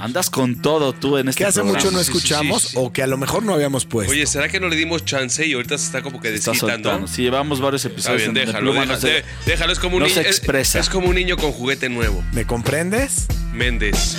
Andas 0.00 0.30
con 0.30 0.60
todo 0.62 0.92
tú 0.92 1.18
en 1.18 1.28
este 1.28 1.38
que 1.44 1.48
hace 1.48 1.60
programa. 1.60 1.78
mucho 1.78 1.90
no 1.90 1.98
Sí, 1.98 2.04
sí, 2.06 2.12
sí, 2.12 2.18
escuchamos 2.18 2.62
sí. 2.62 2.76
o 2.76 2.92
que 2.92 3.02
a 3.02 3.06
lo 3.06 3.16
mejor 3.18 3.42
no 3.42 3.52
habíamos 3.54 3.84
puesto. 3.86 4.10
Oye, 4.12 4.26
¿será 4.26 4.48
que 4.48 4.58
no 4.60 4.68
le 4.68 4.76
dimos 4.76 5.04
chance 5.04 5.46
y 5.46 5.52
ahorita 5.52 5.76
se 5.78 5.84
está 5.86 6.02
como 6.02 6.20
que 6.20 6.34
Está 6.34 6.50
desquitando? 6.52 6.88
soltando. 6.90 7.08
Si 7.08 7.22
llevamos 7.22 7.60
varios 7.60 7.84
Está 7.84 7.92
episodios 7.94 8.18
bien, 8.22 8.28
en- 8.30 8.34
de 8.34 8.46
déjalo, 8.46 8.72
Pluma, 8.72 8.96
se- 9.00 9.24
déjalo, 9.46 9.72
es 9.72 9.78
como 9.78 9.96
un 9.96 10.00
no 10.02 10.06
niño. 10.08 10.14
se 10.22 10.28
es- 10.28 10.36
expresa. 10.38 10.78
Es, 10.78 10.88
como 10.88 11.08
un 11.08 11.14
niño 11.14 11.36
con 11.36 11.52
juguete 11.52 11.88
nuevo. 11.88 12.24
¿Me 12.32 12.46
comprendes? 12.46 13.26
Méndez. 13.52 14.16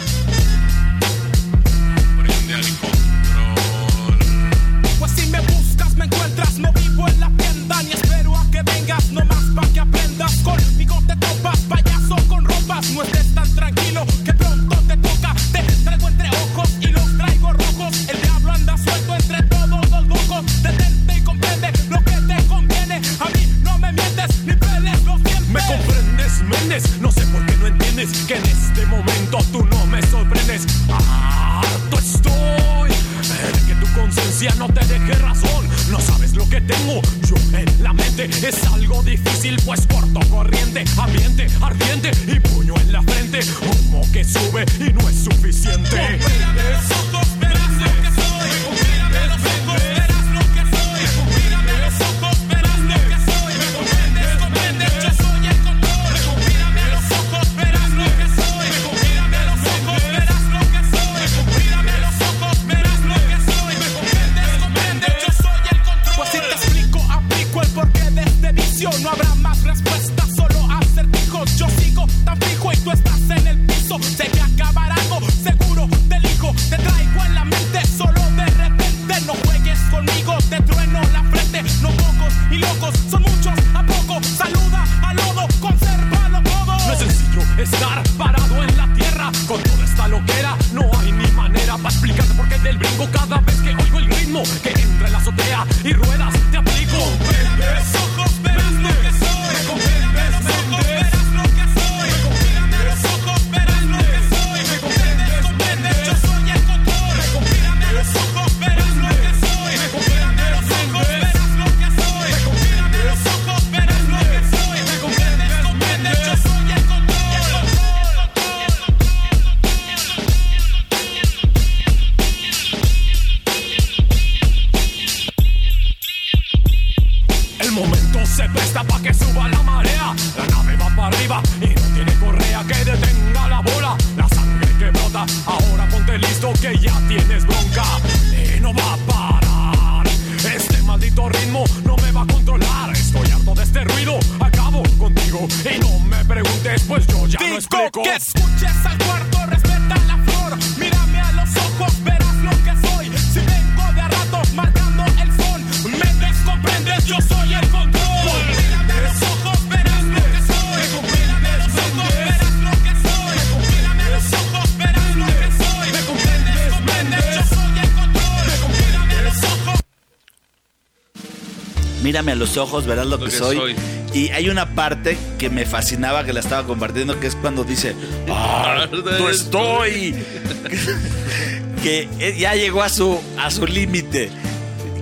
Mírame 172.22 172.34
a 172.34 172.36
los 172.36 172.58
ojos, 172.58 172.86
verás 172.86 173.08
lo, 173.08 173.18
Lo 173.18 173.26
que, 173.26 173.32
que 173.32 173.38
soy. 173.38 173.58
soy. 173.58 173.76
Y 174.14 174.30
hay 174.30 174.48
una 174.50 174.76
parte 174.76 175.18
que 175.40 175.50
me 175.50 175.66
fascinaba 175.66 176.24
que 176.24 176.34
la 176.34 176.42
estaba 176.42 176.68
compartiendo, 176.68 177.20
que 177.20 177.26
es 177.26 177.36
cuando 177.36 177.64
dice, 177.64 177.96
¡Harto 178.30 179.28
estoy! 179.28 180.14
que 181.84 182.08
eh, 182.20 182.36
ya 182.38 182.54
llegó 182.54 182.84
a 182.84 182.90
su, 182.90 183.20
a 183.40 183.50
su 183.50 183.66
límite. 183.66 184.30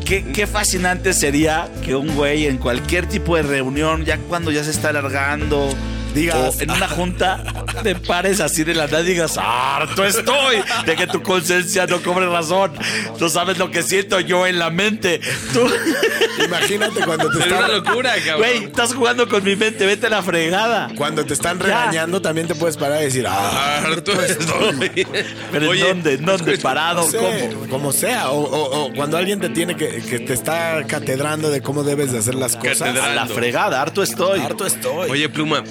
Qué, 0.05 0.23
qué 0.31 0.47
fascinante 0.47 1.11
sería 1.13 1.69
que 1.83 1.93
un 1.93 2.15
güey 2.15 2.47
en 2.47 2.57
cualquier 2.57 3.05
tipo 3.07 3.35
de 3.35 3.43
reunión, 3.43 4.05
ya 4.05 4.17
cuando 4.17 4.49
ya 4.49 4.63
se 4.63 4.71
está 4.71 4.89
alargando, 4.89 5.69
Digas, 6.13 6.55
o 6.57 6.61
en 6.61 6.71
una 6.71 6.87
junta, 6.87 7.43
te 7.83 7.95
pares 7.95 8.39
así 8.39 8.63
de 8.63 8.73
la 8.73 8.85
nada 8.87 9.01
y 9.01 9.05
digas, 9.05 9.37
harto 9.37 10.03
estoy 10.03 10.57
de 10.85 10.95
que 10.95 11.05
tu 11.07 11.21
conciencia 11.21 11.85
no 11.85 12.01
cobre 12.01 12.27
razón. 12.27 12.71
Tú 13.17 13.29
sabes 13.29 13.57
lo 13.57 13.69
que 13.71 13.83
siento 13.83 14.19
yo 14.19 14.47
en 14.47 14.57
la 14.59 14.69
mente. 14.69 15.21
Tú, 15.53 15.69
Imagínate 16.45 17.01
cuando 17.05 17.29
te 17.29 17.39
Es 17.39 17.45
una 17.47 17.55
están, 17.59 17.71
locura, 17.71 18.13
cabrón. 18.25 18.37
güey, 18.37 18.63
estás 18.65 18.93
jugando 18.93 19.27
con 19.27 19.43
mi 19.43 19.55
mente, 19.55 19.85
vete 19.85 20.07
a 20.07 20.09
la 20.09 20.23
fregada. 20.23 20.89
cuando 20.95 21.25
te 21.25 21.33
están 21.33 21.59
regañando, 21.59 22.21
también 22.21 22.47
te 22.47 22.55
puedes 22.55 22.77
parar 22.77 23.01
y 23.01 23.05
decir, 23.05 23.25
ah, 23.27 23.81
Harto 23.85 24.13
estoy. 24.21 25.05
Pero 25.51 25.73
¿en 25.73 25.79
dónde? 25.81 26.13
¿En 26.13 26.25
dónde? 26.25 26.57
¿Parado? 26.57 27.01
no 27.03 27.07
sé, 27.07 27.17
¿Cómo? 27.53 27.67
como 27.69 27.91
sea. 27.91 28.29
O, 28.31 28.39
o- 28.41 28.85
o 28.85 28.93
cuando 28.93 29.17
alguien 29.17 29.39
te 29.39 29.49
tiene 29.49 29.75
que, 29.75 30.01
que 30.01 30.19
te 30.19 30.33
está 30.33 30.83
catedrando 30.87 31.49
de 31.49 31.61
cómo 31.61 31.83
debes 31.83 32.11
de 32.11 32.19
hacer 32.19 32.35
las 32.35 32.55
cosas. 32.55 32.95
A 32.97 33.09
la 33.13 33.25
fregada, 33.27 33.81
harto 33.81 34.01
estoy. 34.01 34.39
Harto 34.39 34.65
estoy. 34.65 35.09
Oye, 35.11 35.29
Pluma, 35.29 35.63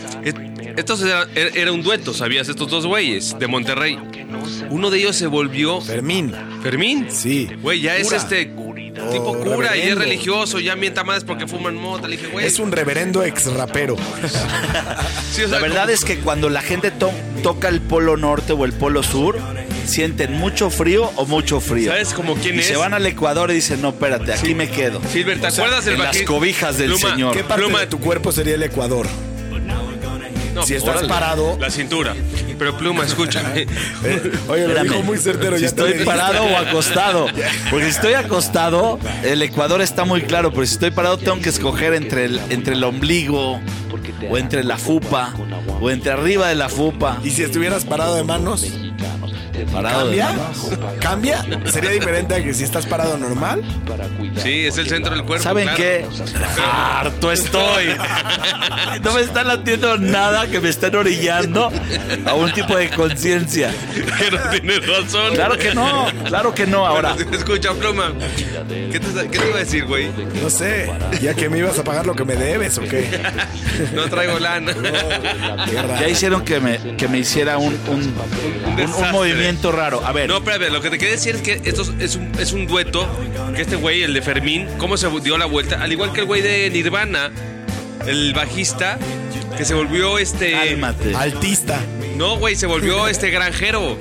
estos 0.77 1.03
era, 1.03 1.25
er- 1.35 1.53
era 1.57 1.73
un 1.73 1.83
dueto, 1.83 2.12
¿sabías? 2.14 2.49
Estos 2.49 2.69
dos 2.71 2.87
güeyes 2.87 3.37
de 3.38 3.47
Monterrey. 3.47 3.99
Uno 4.71 4.91
de 4.91 4.99
ellos 4.99 5.17
se 5.17 5.27
volvió 5.27 5.81
Fermín. 5.81 6.35
Fermín. 6.62 7.07
Sí. 7.11 7.49
Güey, 7.62 7.81
ya 7.81 7.97
es 7.97 8.05
Cura. 8.09 8.17
este 8.19 8.45
tipo 8.47 9.31
Oh, 9.31 9.38
cura 9.38 9.77
y 9.77 9.83
es 9.83 9.97
religioso, 9.97 10.59
ya 10.59 10.75
mienta 10.75 11.05
más 11.05 11.23
porque 11.25 11.47
fuman 11.47 11.77
mota. 11.77 12.09
Le 12.09 12.17
dije, 12.17 12.29
güey. 12.33 12.45
Es 12.47 12.59
un 12.59 12.73
reverendo 12.73 13.23
ex 13.23 13.47
rapero. 13.53 13.97
sí, 15.33 15.43
o 15.43 15.49
sea, 15.49 15.57
La 15.57 15.61
verdad 15.61 15.83
como- 15.83 15.93
es 15.95 16.05
que 16.05 16.19
cuando 16.19 16.51
la 16.51 16.62
gente 16.62 16.91
to- 16.91 17.12
toca 17.43 17.69
el 17.69 17.81
polo 17.81 18.17
norte 18.17 18.53
o 18.53 18.64
el 18.64 18.73
polo 18.73 19.03
sur, 19.03 19.38
sienten 19.87 20.33
mucho 20.33 20.69
frío 20.71 21.11
o 21.17 21.27
mucho 21.27 21.61
frío. 21.61 21.91
¿Sabes 21.93 22.12
como 22.12 22.35
quién 22.35 22.57
y 22.57 22.59
es? 22.59 22.67
se 22.67 22.77
van 22.77 22.93
al 22.93 23.07
Ecuador 23.07 23.51
y 23.51 23.55
dicen, 23.55 23.81
no, 23.81 23.91
espérate, 23.91 24.33
aquí 24.33 24.55
me 24.55 24.69
quedo. 24.69 25.01
Silver, 25.12 25.41
¿te 25.41 25.47
acuerdas 25.47 25.85
del 25.85 25.95
en 25.95 26.03
las 26.03 26.21
cobijas 26.23 26.77
del 26.77 26.91
Pluma, 26.93 27.11
Señor. 27.11 27.35
¿Qué 27.37 27.45
parte 27.45 27.62
Pluma, 27.62 27.81
de 27.81 27.87
tu 27.87 27.99
cuerpo 28.01 28.33
sería 28.33 28.57
el 28.57 28.62
Ecuador? 28.64 29.07
No, 30.61 30.66
si 30.66 30.75
estás 30.75 30.97
órale. 30.97 31.09
parado- 31.09 31.57
La 31.61 31.71
cintura. 31.71 32.14
Pero 32.59 32.77
Pluma, 32.77 33.05
escúchame. 33.05 33.66
Eh, 34.05 34.33
Oye, 34.49 34.62
lo 34.62 34.68
Espérame. 34.68 34.88
dijo 34.88 35.03
muy 35.03 35.18
certero. 35.18 35.57
Si 35.57 35.62
ya 35.62 35.68
estoy 35.68 35.92
parado 36.05 36.44
o 36.44 36.57
acostado. 36.57 37.27
Porque 37.71 37.85
si 37.87 37.90
estoy 37.90 38.14
acostado, 38.14 38.99
el 39.25 39.42
Ecuador 39.42 39.81
está 39.81 40.05
muy 40.05 40.23
claro. 40.23 40.53
Pero 40.53 40.66
si 40.66 40.75
estoy 40.75 40.90
parado, 40.90 41.18
tengo 41.18 41.38
que 41.40 41.49
escoger 41.49 41.94
entre 41.94 42.25
el, 42.27 42.40
entre 42.51 42.75
el 42.75 42.85
ombligo, 42.85 43.61
o 44.31 44.38
entre 44.38 44.64
la 44.64 44.77
fupa, 44.79 45.35
o 45.81 45.90
entre 45.90 46.12
arriba 46.12 46.49
de 46.49 46.55
la 46.55 46.68
fupa. 46.68 47.18
Y 47.25 47.31
si 47.31 47.42
estuvieras 47.42 47.85
parado 47.85 48.14
de 48.16 48.25
manos, 48.25 48.66
Parado 49.66 50.09
de 50.09 50.18
¿cambia? 50.18 51.42
¿Cambia? 51.44 51.44
¿Sería 51.71 51.90
diferente 51.90 52.35
a 52.35 52.42
que 52.42 52.55
si 52.55 52.64
estás 52.64 52.87
parado 52.87 53.16
normal? 53.16 53.62
Sí, 54.42 54.66
es 54.66 54.79
el 54.79 54.88
centro 54.88 55.14
del 55.14 55.25
cuerpo. 55.25 55.42
¿Saben 55.44 55.64
claro. 55.64 55.77
qué? 55.77 56.07
Harto 56.62 57.33
estoy. 57.33 57.87
No 59.03 59.12
me 59.14 59.21
están 59.21 59.51
haciendo 59.51 59.97
nada 59.99 60.47
que 60.47 60.61
me 60.61 60.68
estén 60.68 60.94
orillando 60.97 61.71
a 62.27 62.35
un 62.35 62.53
tipo 62.53 62.77
de 62.77 62.90
conciencia. 62.90 63.71
Que 64.18 64.31
no 64.31 64.38
tienes 64.51 64.87
razón. 64.87 65.35
Claro 65.35 65.57
que 65.59 65.75
no, 65.75 66.07
claro 66.27 66.55
que 66.55 66.66
no. 66.66 66.87
Ahora, 66.87 67.14
Bueno, 67.14 67.37
escucha, 67.37 67.73
Pluma. 67.75 68.12
¿Qué 68.68 68.99
te, 69.01 69.29
qué 69.29 69.38
te 69.38 69.49
iba 69.49 69.57
a 69.57 69.61
decir, 69.61 69.85
güey? 69.85 70.11
No 70.42 70.51
sé. 70.51 70.90
¿Ya 71.21 71.35
que 71.35 71.49
me 71.49 71.59
ibas 71.59 71.79
a 71.79 71.85
pagar 71.85 72.07
lo 72.07 72.14
que 72.14 72.25
me 72.25 72.37
debes 72.37 72.79
o 72.79 72.83
qué? 72.83 73.21
No 73.94 74.09
traigo 74.09 74.38
lana. 74.38 74.73
Raro. 74.73 76.01
ya 76.01 76.09
hicieron 76.09 76.44
que 76.44 76.61
me, 76.61 76.97
que 76.97 77.09
me 77.09 77.18
hiciera 77.18 77.59
un, 77.59 77.75
un, 77.88 77.94
un- 78.01 78.14
un 78.66 78.77
desastre. 78.77 79.11
Movimiento 79.49 79.73
raro. 79.73 80.05
A 80.05 80.13
ver, 80.13 80.29
No, 80.29 80.37
espérame, 80.39 80.71
lo 80.73 80.81
que 80.81 80.91
te 80.91 80.99
quería 80.99 81.15
decir 81.15 81.37
es 81.37 81.43
que 81.43 81.61
esto 81.65 81.83
es 81.99 82.17
un, 82.17 82.33
es 82.39 82.53
un 82.53 82.67
dueto, 82.67 83.09
que 83.55 83.63
este 83.63 83.77
güey, 83.77 84.03
el 84.03 84.13
de 84.15 84.23
Fermín, 84.23 84.69
cómo 84.79 84.97
se 84.97 85.09
dio 85.21 85.39
la 85.39 85.47
vuelta, 85.47 85.83
al 85.83 85.91
igual 85.93 86.13
que 86.13 86.21
el 86.21 86.27
güey 86.27 86.43
de 86.43 86.69
Nirvana, 86.71 87.31
el 88.07 88.35
bajista, 88.35 88.99
que 89.57 89.65
se 89.65 89.75
volvió 89.75 90.19
este... 90.19 90.53
cálmate. 90.53 91.15
Altista. 91.15 91.81
No, 92.17 92.37
güey, 92.37 92.57
se 92.57 92.67
volvió 92.67 93.09
este 93.09 93.31
granjero. 93.31 93.97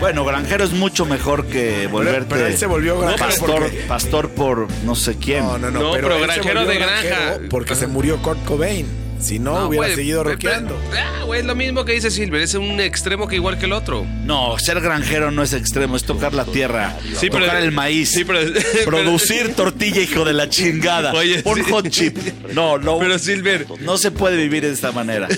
Bueno, 0.00 0.24
granjero 0.24 0.64
es 0.64 0.72
mucho 0.72 1.04
mejor 1.04 1.46
que 1.46 1.86
volverte 1.86 2.26
pero 2.30 2.46
él 2.46 2.56
se 2.56 2.64
volvió 2.64 2.98
granjero 2.98 3.26
pastor, 3.28 3.60
porque- 3.60 3.76
pastor 3.86 4.30
por 4.30 4.66
no 4.84 4.94
sé 4.94 5.16
quién. 5.16 5.44
No, 5.44 5.58
no, 5.58 5.70
no. 5.70 5.80
No, 5.80 5.92
pero 5.92 6.18
granjero 6.18 6.64
de 6.64 6.74
granja. 6.76 7.38
Porque 7.50 7.74
se 7.74 7.86
murió 7.86 8.20
Kurt 8.22 8.42
Cobain. 8.44 8.86
Si 9.20 9.38
no, 9.38 9.68
hubiera 9.68 9.94
seguido 9.94 10.24
pero- 10.24 10.38
Ah, 10.96 11.24
güey, 11.24 11.40
es 11.40 11.46
lo 11.46 11.54
mismo 11.54 11.84
que 11.84 11.92
dice 11.92 12.10
Silver, 12.10 12.40
es 12.40 12.54
un 12.54 12.80
extremo 12.80 13.28
que 13.28 13.36
igual 13.36 13.58
que 13.58 13.66
el 13.66 13.72
otro. 13.72 14.06
No, 14.24 14.58
ser 14.58 14.80
granjero 14.80 15.30
no 15.30 15.42
es 15.42 15.52
extremo, 15.52 15.96
es 15.96 16.04
tocar 16.04 16.32
la 16.34 16.44
tierra, 16.44 16.96
Sí, 17.18 17.28
pero- 17.30 17.44
tocar 17.46 17.62
el 17.62 17.70
maíz, 17.72 18.10
sí, 18.10 18.24
pero- 18.24 18.40
producir 18.86 19.54
tortilla, 19.54 20.00
hijo 20.00 20.24
de 20.24 20.32
la 20.32 20.48
chingada, 20.48 21.12
Oye, 21.12 21.42
un 21.44 21.56
sí. 21.56 21.70
hot 21.70 21.88
chip. 21.90 22.16
No, 22.54 22.78
no, 22.78 22.98
Pero 22.98 23.18
Silver, 23.18 23.66
no 23.80 23.98
se 23.98 24.10
puede 24.10 24.36
vivir 24.36 24.62
de 24.64 24.72
esta 24.72 24.90
manera. 24.92 25.28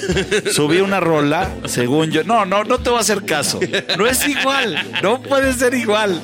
Subí 0.52 0.78
una 0.80 1.00
rola, 1.00 1.50
según 1.66 2.10
yo. 2.10 2.22
No, 2.24 2.44
no, 2.46 2.64
no 2.64 2.78
te 2.78 2.88
voy 2.90 2.98
a 2.98 3.02
hacer 3.02 3.24
caso. 3.24 3.58
No 3.98 4.06
es 4.06 4.26
igual, 4.26 4.78
no 5.02 5.20
puede 5.22 5.52
ser 5.54 5.74
igual. 5.74 6.22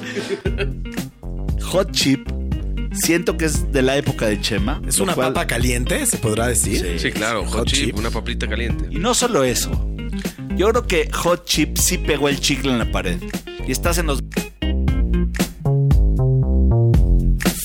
Hot 1.62 1.90
chip, 1.92 2.26
siento 3.02 3.36
que 3.36 3.46
es 3.46 3.72
de 3.72 3.82
la 3.82 3.96
época 3.96 4.26
de 4.26 4.40
Chema. 4.40 4.80
Es 4.86 4.98
una 5.00 5.14
cual- 5.14 5.32
papa 5.32 5.46
caliente, 5.46 6.04
se 6.06 6.18
podrá 6.18 6.48
decir. 6.48 6.98
sí, 6.98 7.10
claro, 7.12 7.44
hot, 7.46 7.66
chip, 7.68 7.96
una 7.96 8.10
papita 8.10 8.46
caliente. 8.48 8.86
Y 8.90 8.98
no 8.98 9.14
solo 9.14 9.44
eso. 9.44 9.70
Yo 10.56 10.68
creo 10.70 10.86
que 10.88 11.08
Hot 11.12 11.44
Chip 11.44 11.76
sí 11.76 11.98
pegó 11.98 12.28
el 12.28 12.40
chicle 12.40 12.72
en 12.72 12.78
la 12.80 12.90
pared. 12.90 13.20
Y 13.66 13.70
estás 13.70 13.98
en 13.98 14.06
los 14.06 14.18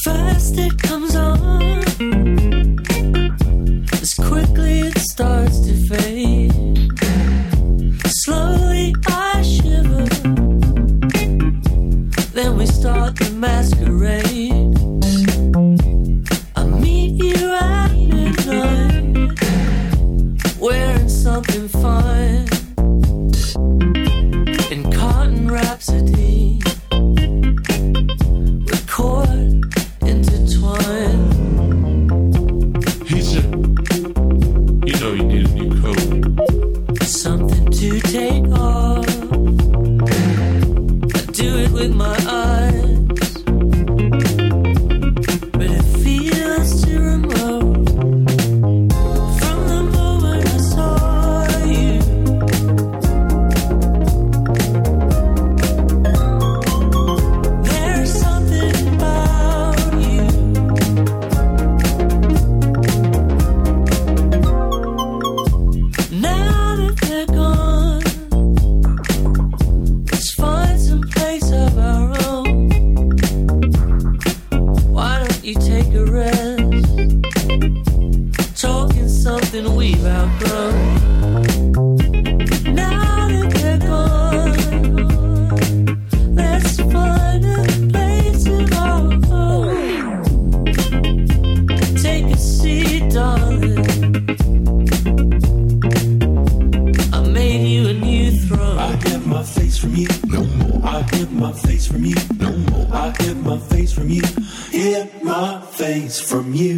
First 0.03 0.57
it 0.59 0.79
comes 0.87 1.15
on, 1.15 1.87
as 4.01 4.13
quickly 4.15 4.81
it 4.89 4.97
starts 4.99 5.59
to 5.61 5.73
fade. 5.87 6.51
Slowly 8.25 8.93
I 9.07 9.41
shiver, 9.41 10.05
then 12.33 12.57
we 12.57 12.65
start 12.67 13.15
the 13.15 13.31
masquerade. 13.31 14.32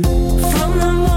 From 0.06 0.22
you. 0.22 0.39
From 0.51 0.80
the 0.80 1.14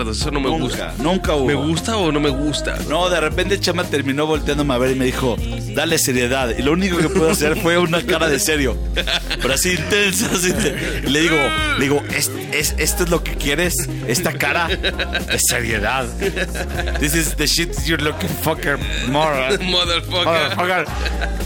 eso 0.00 0.30
no 0.30 0.40
me 0.40 0.48
Nunca, 0.48 0.62
gusta. 0.64 0.94
nunca 0.98 1.34
hubo. 1.34 1.46
¿Me 1.46 1.54
gusta 1.54 1.96
o 1.96 2.10
no 2.12 2.20
me 2.20 2.30
gusta? 2.30 2.78
No, 2.88 3.08
de 3.10 3.20
repente 3.20 3.60
Chema 3.60 3.84
terminó 3.84 4.26
volteándome 4.26 4.74
a 4.74 4.78
ver 4.78 4.92
y 4.92 4.94
me 4.98 5.04
dijo, 5.04 5.36
dale 5.74 5.98
seriedad. 5.98 6.54
Y 6.58 6.62
lo 6.62 6.72
único 6.72 6.96
que 6.98 7.08
puedo 7.08 7.30
hacer 7.30 7.56
fue 7.60 7.78
una 7.78 8.02
cara 8.04 8.28
de 8.28 8.38
serio. 8.38 8.76
Pero 9.40 9.54
así 9.54 9.70
intensa. 9.72 10.30
así 10.32 10.52
y 11.06 11.10
le 11.10 11.20
digo, 11.20 11.36
le 11.78 11.84
digo, 11.84 12.02
¿es, 12.16 12.30
es, 12.52 12.74
¿esto 12.78 13.04
es 13.04 13.10
lo 13.10 13.22
que 13.22 13.34
quieres? 13.36 13.74
¿Esta 14.06 14.32
cara 14.32 14.68
de 14.68 15.38
seriedad? 15.38 16.06
This 16.98 17.14
is 17.14 17.36
the 17.36 17.46
shit 17.46 17.70
you're 17.84 18.02
looking 18.02 18.28
fucker 18.42 18.78
more. 19.08 19.58
Motherfucker. 19.58 20.24
Motherfucker. 20.56 20.84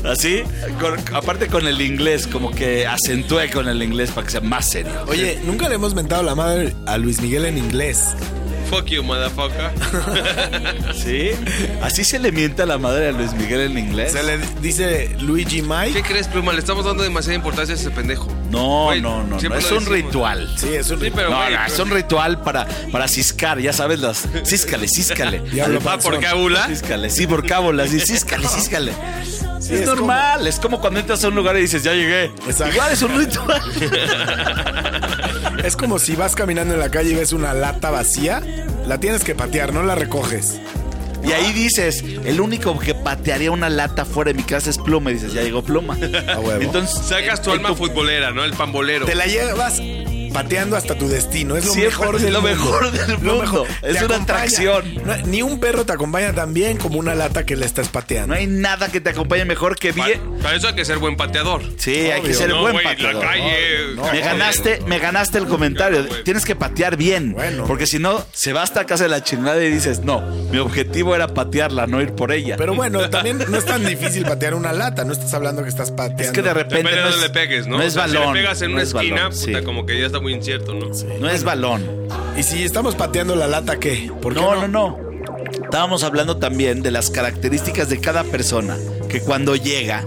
Así, 0.04 0.42
con- 0.80 1.16
aparte 1.16 1.48
con 1.48 1.66
el 1.66 1.80
inglés, 1.80 2.26
como 2.26 2.50
que 2.52 2.86
acentué 2.86 3.50
con 3.50 3.68
el 3.68 3.82
inglés 3.82 4.10
para 4.10 4.24
que 4.26 4.30
sea 4.32 4.40
más 4.40 4.68
serio. 4.68 4.92
Oye, 5.08 5.40
nunca 5.44 5.68
le 5.68 5.74
hemos 5.76 5.94
mentado 5.94 6.22
la 6.22 6.34
madre 6.34 6.74
a 6.86 6.96
Luis 6.98 7.20
Miguel 7.20 7.44
en 7.46 7.58
inglés. 7.58 8.14
Fuck 8.70 8.86
you, 8.86 9.02
motherfucker. 9.02 9.70
¿Sí? 10.94 11.30
¿Así 11.82 12.04
se 12.04 12.18
le 12.18 12.32
mienta 12.32 12.64
a 12.64 12.66
la 12.66 12.78
madre 12.78 13.08
a 13.08 13.12
Luis 13.12 13.32
Miguel 13.34 13.60
en 13.60 13.78
inglés? 13.78 14.12
Se 14.12 14.22
le 14.22 14.38
dice 14.60 15.14
Luigi 15.20 15.60
¿Qué 15.60 15.62
Mike. 15.62 16.02
crees, 16.02 16.26
Pluma? 16.28 16.52
Le 16.52 16.58
estamos 16.58 16.84
dando 16.84 17.02
demasiada 17.02 17.36
importancia 17.36 17.74
a 17.74 17.78
ese 17.78 17.90
pendejo. 17.90 18.28
No, 18.50 18.84
Güey, 18.86 19.00
no, 19.00 19.18
no, 19.22 19.26
no, 19.28 19.40
siempre 19.40 19.60
es 19.60 19.70
lo 19.70 19.78
un 19.78 19.84
decimos. 19.84 20.04
ritual. 20.06 20.54
Sí, 20.58 20.68
es 20.74 20.90
un 20.90 21.00
Sí, 21.00 21.10
pero 21.14 21.30
no, 21.30 21.36
güey, 21.36 21.50
no, 21.52 21.58
pero- 21.62 21.72
es 21.74 21.78
un 21.78 21.90
ritual 21.90 22.40
para, 22.42 22.66
para 22.90 23.08
ciscar, 23.08 23.58
ya 23.60 23.72
sabes, 23.72 24.00
las. 24.00 24.24
Císcale, 24.44 24.88
císcale. 24.88 25.40
Diablo 25.40 25.78
Ah, 25.86 25.98
por 25.98 26.02
panzón. 26.14 26.20
cábula. 26.20 26.66
Císcale, 26.68 27.10
sí, 27.10 27.26
por 27.26 27.46
cábula, 27.46 27.86
sí, 27.86 28.00
císcale, 28.00 28.48
císcale. 28.48 28.92
es, 29.60 29.70
es 29.70 29.86
normal. 29.86 30.46
Es 30.46 30.58
como 30.58 30.80
cuando 30.80 30.98
entras 31.00 31.22
a 31.24 31.28
un 31.28 31.34
lugar 31.36 31.56
y 31.56 31.60
dices, 31.60 31.82
ya 31.84 31.92
llegué. 31.92 32.24
Exacto. 32.46 32.72
Igual 32.74 32.92
es 32.92 33.02
un 33.02 33.16
ritual. 33.18 33.62
Es 35.64 35.76
como 35.76 35.98
si 35.98 36.16
vas 36.16 36.34
caminando 36.34 36.74
en 36.74 36.80
la 36.80 36.90
calle 36.90 37.10
y 37.10 37.14
ves 37.14 37.32
una 37.32 37.54
lata 37.54 37.90
vacía, 37.90 38.42
la 38.86 38.98
tienes 38.98 39.24
que 39.24 39.34
patear, 39.34 39.72
no 39.72 39.82
la 39.82 39.94
recoges. 39.94 40.60
Y 41.24 41.32
ahí 41.32 41.52
dices, 41.52 42.04
el 42.24 42.40
único 42.40 42.78
que 42.78 42.94
patearía 42.94 43.50
una 43.50 43.68
lata 43.68 44.04
fuera 44.04 44.32
de 44.32 44.38
mi 44.38 44.44
casa 44.44 44.70
es 44.70 44.78
Pluma. 44.78 45.10
Y 45.10 45.14
dices, 45.14 45.32
ya 45.32 45.42
llegó 45.42 45.62
Pluma. 45.62 45.94
A 45.94 46.38
huevo. 46.38 46.62
Entonces, 46.62 47.04
Sacas 47.04 47.42
tu 47.42 47.50
alma 47.50 47.74
futbolera, 47.74 48.30
¿no? 48.30 48.44
El 48.44 48.52
pambolero. 48.52 49.06
Te 49.06 49.16
la 49.16 49.26
llevas 49.26 49.80
pateando 50.32 50.76
hasta 50.76 50.94
tu 50.96 51.08
destino. 51.08 51.56
Es 51.56 51.64
lo 51.66 51.72
Siempre 51.72 51.98
mejor 51.98 52.20
del 52.20 52.32
lo 52.32 52.40
mundo. 52.42 52.56
mejor 52.56 52.90
del 52.92 53.10
Lo 53.12 53.18
mundo. 53.18 53.40
mejor. 53.40 53.66
Es 53.68 53.80
Te 53.80 53.88
una 53.88 53.98
acompaña. 54.16 54.22
atracción. 54.22 54.94
No, 55.04 55.16
ni 55.26 55.42
un 55.42 55.60
perro 55.60 55.84
te 55.86 55.92
acompaña 55.92 56.32
tan 56.32 56.52
bien 56.54 56.76
como 56.78 56.98
una 56.98 57.14
lata 57.14 57.44
que 57.44 57.56
le 57.56 57.66
estás 57.66 57.88
pateando. 57.88 58.28
No 58.34 58.34
hay 58.40 58.46
nada 58.46 58.88
que 58.88 59.00
te 59.00 59.10
acompañe 59.10 59.44
mejor 59.44 59.76
que 59.78 59.92
bien. 59.92 60.20
Para 60.42 60.56
eso 60.56 60.68
hay 60.68 60.74
que 60.74 60.84
ser 60.84 60.98
buen 60.98 61.16
pateador. 61.16 61.62
Sí, 61.78 61.94
hay 62.10 62.22
que 62.22 62.34
ser 62.34 62.50
No, 62.50 62.60
buen 62.60 62.72
güey, 62.74 62.84
pateador. 62.84 63.14
la 63.14 63.20
calle. 63.30 64.12
Me 64.12 64.20
ganaste, 64.20 64.80
me 64.86 64.98
ganaste 64.98 65.38
el 65.38 65.46
comentario. 65.46 66.06
Tienes 66.24 66.44
que 66.44 66.54
patear 66.56 66.96
bien. 66.96 67.32
Bueno. 67.32 67.64
Porque 67.66 67.86
si 67.86 67.98
no, 67.98 68.24
se 68.32 68.52
va 68.52 68.62
hasta 68.62 68.84
casa 68.86 69.04
de 69.04 69.10
la 69.10 69.22
chingada 69.22 69.62
y 69.64 69.70
dices, 69.70 70.00
no, 70.00 70.20
mi 70.50 70.58
objetivo 70.58 71.14
era 71.14 71.28
patearla, 71.28 71.86
no 71.86 72.00
ir 72.02 72.12
por 72.12 72.32
ella. 72.32 72.56
Pero 72.56 72.74
bueno, 72.74 73.08
también 73.10 73.38
no 73.48 73.56
es 73.58 73.64
tan 73.64 73.84
difícil 73.84 74.24
patear 74.24 74.54
una 74.54 74.72
lata. 74.72 75.04
No 75.04 75.12
estás 75.12 75.32
hablando 75.34 75.62
que 75.62 75.68
estás 75.68 75.90
pateando. 75.90 76.22
es 76.22 76.30
que 76.30 76.42
de 76.42 76.54
repente 76.54 76.76
Depende 76.88 77.00
no 77.02 77.08
es, 77.08 77.20
le 77.20 77.30
pegues, 77.30 77.66
¿no? 77.66 77.78
no 77.78 77.82
O 77.84 77.86
es 77.86 77.92
sea, 77.94 78.02
balón. 78.02 78.22
Si 78.28 78.34
le 78.34 78.40
pegas 78.40 78.62
en 78.62 78.68
no 78.70 78.74
una 78.74 78.82
es 78.82 78.88
esquina, 78.94 79.16
balón, 79.16 79.32
sí. 79.34 79.46
puta, 79.46 79.62
como 79.64 79.86
que 79.86 80.00
ya 80.00 80.06
está 80.06 80.20
muy 80.26 80.34
incierto, 80.34 80.74
¿no? 80.74 80.86
No 81.20 81.30
es 81.30 81.44
balón. 81.44 81.84
Y 82.36 82.42
si 82.42 82.64
estamos 82.64 82.96
pateando 82.96 83.36
la 83.36 83.46
lata, 83.46 83.78
¿qué? 83.78 84.10
¿Por 84.20 84.34
qué 84.34 84.40
No, 84.40 84.56
no, 84.56 84.66
no. 84.66 84.98
Estábamos 85.62 86.02
hablando 86.02 86.38
también 86.38 86.82
de 86.82 86.90
las 86.90 87.10
características 87.10 87.88
de 87.88 88.00
cada 88.00 88.24
persona. 88.24 88.76
Que 89.08 89.20
cuando 89.20 89.54
llega, 89.54 90.04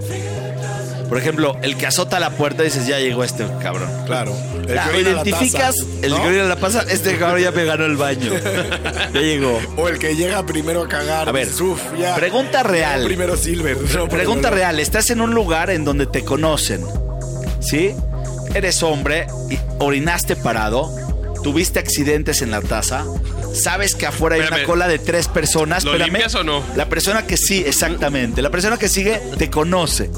por 1.08 1.16
ejemplo, 1.16 1.56
el 1.62 1.78
que 1.78 1.86
azota 1.86 2.20
la 2.20 2.28
puerta 2.32 2.62
dices, 2.64 2.86
ya 2.86 2.98
llegó 2.98 3.24
este 3.24 3.46
cabrón. 3.62 3.88
Claro. 4.04 4.36
El 4.68 4.74
Ya, 4.74 4.84
que 4.90 4.90
orina 4.96 5.10
la 5.12 5.22
identificas 5.22 5.76
el 6.02 6.10
¿no? 6.10 6.20
que 6.22 6.28
orina 6.28 6.44
la 6.44 6.56
pasa, 6.56 6.84
este 6.90 7.16
cabrón 7.16 7.40
ya 7.40 7.50
me 7.52 7.64
ganó 7.64 7.86
el 7.86 7.96
baño. 7.96 8.30
ya 9.14 9.20
llegó. 9.20 9.58
O 9.78 9.88
el 9.88 9.98
que 9.98 10.14
llega 10.16 10.44
primero 10.44 10.82
a 10.82 10.88
cagar. 10.88 11.30
A 11.30 11.32
ver, 11.32 11.48
"Uf, 11.62 11.80
ya". 11.98 12.14
pregunta 12.14 12.62
real. 12.62 13.04
Primero 13.04 13.38
Silver. 13.38 13.78
No, 13.96 14.06
Pregunta 14.06 14.50
primero- 14.50 14.56
real, 14.56 14.80
estás 14.80 15.08
en 15.08 15.22
un 15.22 15.32
lugar 15.34 15.70
en 15.70 15.86
donde 15.86 16.04
te 16.04 16.24
conocen, 16.26 16.84
¿sí? 17.60 17.94
Eres 18.54 18.82
hombre, 18.82 19.26
y 19.50 19.58
orinaste 19.78 20.34
parado, 20.36 20.90
tuviste 21.42 21.78
accidentes 21.78 22.42
en 22.42 22.50
la 22.50 22.60
taza, 22.60 23.04
sabes 23.54 23.94
que 23.94 24.06
afuera 24.06 24.34
hay 24.36 24.42
Espérame. 24.42 24.60
una 24.60 24.66
cola 24.66 24.88
de 24.88 24.98
tres 24.98 25.28
personas. 25.28 25.84
¿Lo 25.84 25.92
espérame. 25.92 26.12
limpias 26.12 26.34
o 26.34 26.42
no? 26.44 26.62
La 26.76 26.86
persona 26.86 27.26
que 27.26 27.36
sí, 27.36 27.62
exactamente. 27.66 28.42
La 28.42 28.50
persona 28.50 28.76
que 28.76 28.88
sigue 28.88 29.20
te 29.38 29.50
conoce 29.50 30.10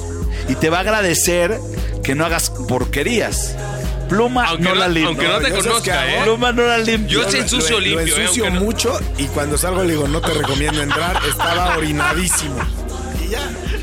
y 0.48 0.54
te 0.54 0.70
va 0.70 0.78
a 0.78 0.80
agradecer 0.80 1.58
que 2.02 2.14
no 2.14 2.24
hagas 2.24 2.50
porquerías. 2.68 3.54
Pluma 4.08 4.46
Aunque 4.48 4.64
no, 4.64 4.74
no- 4.74 4.80
la 4.80 4.88
limpia. 4.88 5.08
aunque 5.08 5.28
no 5.28 5.38
te 5.38 5.50
yo 5.50 5.68
conozca. 5.70 6.06
¿eh? 6.14 6.20
Pluma 6.24 6.52
no 6.52 6.62
la 6.66 6.78
limpia. 6.78 7.08
Yo 7.08 7.22
ensucio 7.30 7.76
lo, 7.78 7.80
limpio, 7.80 8.14
Lo 8.16 8.16
¿eh? 8.16 8.22
ensucio 8.24 8.44
Aunque 8.44 8.58
no- 8.60 8.64
mucho 8.66 9.00
y 9.18 9.24
cuando 9.26 9.56
salgo 9.56 9.82
le 9.84 9.92
digo, 9.92 10.08
no 10.08 10.20
te 10.20 10.32
recomiendo 10.34 10.82
entrar. 10.82 11.16
Estaba 11.28 11.76
orinadísimo. 11.76 12.56
Y 13.24 13.28
ya. 13.30 13.40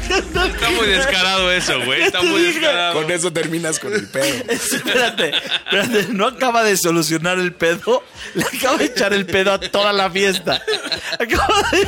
Está 0.09 0.69
muy 0.71 0.87
descarado 0.87 1.51
eso, 1.51 1.83
güey. 1.85 2.01
Está 2.01 2.21
muy 2.21 2.41
descarado. 2.41 2.93
Con 2.93 3.11
eso 3.11 3.31
terminas 3.31 3.79
con 3.79 3.93
el 3.93 4.07
pedo. 4.07 4.25
Espérate, 4.49 5.31
espérate, 5.31 6.13
no 6.13 6.27
acaba 6.27 6.63
de 6.63 6.77
solucionar 6.77 7.39
el 7.39 7.53
pedo, 7.53 8.03
le 8.33 8.43
acaba 8.43 8.77
de 8.77 8.85
echar 8.85 9.13
el 9.13 9.25
pedo 9.25 9.53
a 9.53 9.59
toda 9.59 9.93
la 9.93 10.09
fiesta. 10.09 10.61
Acaba 11.19 11.69
de, 11.71 11.87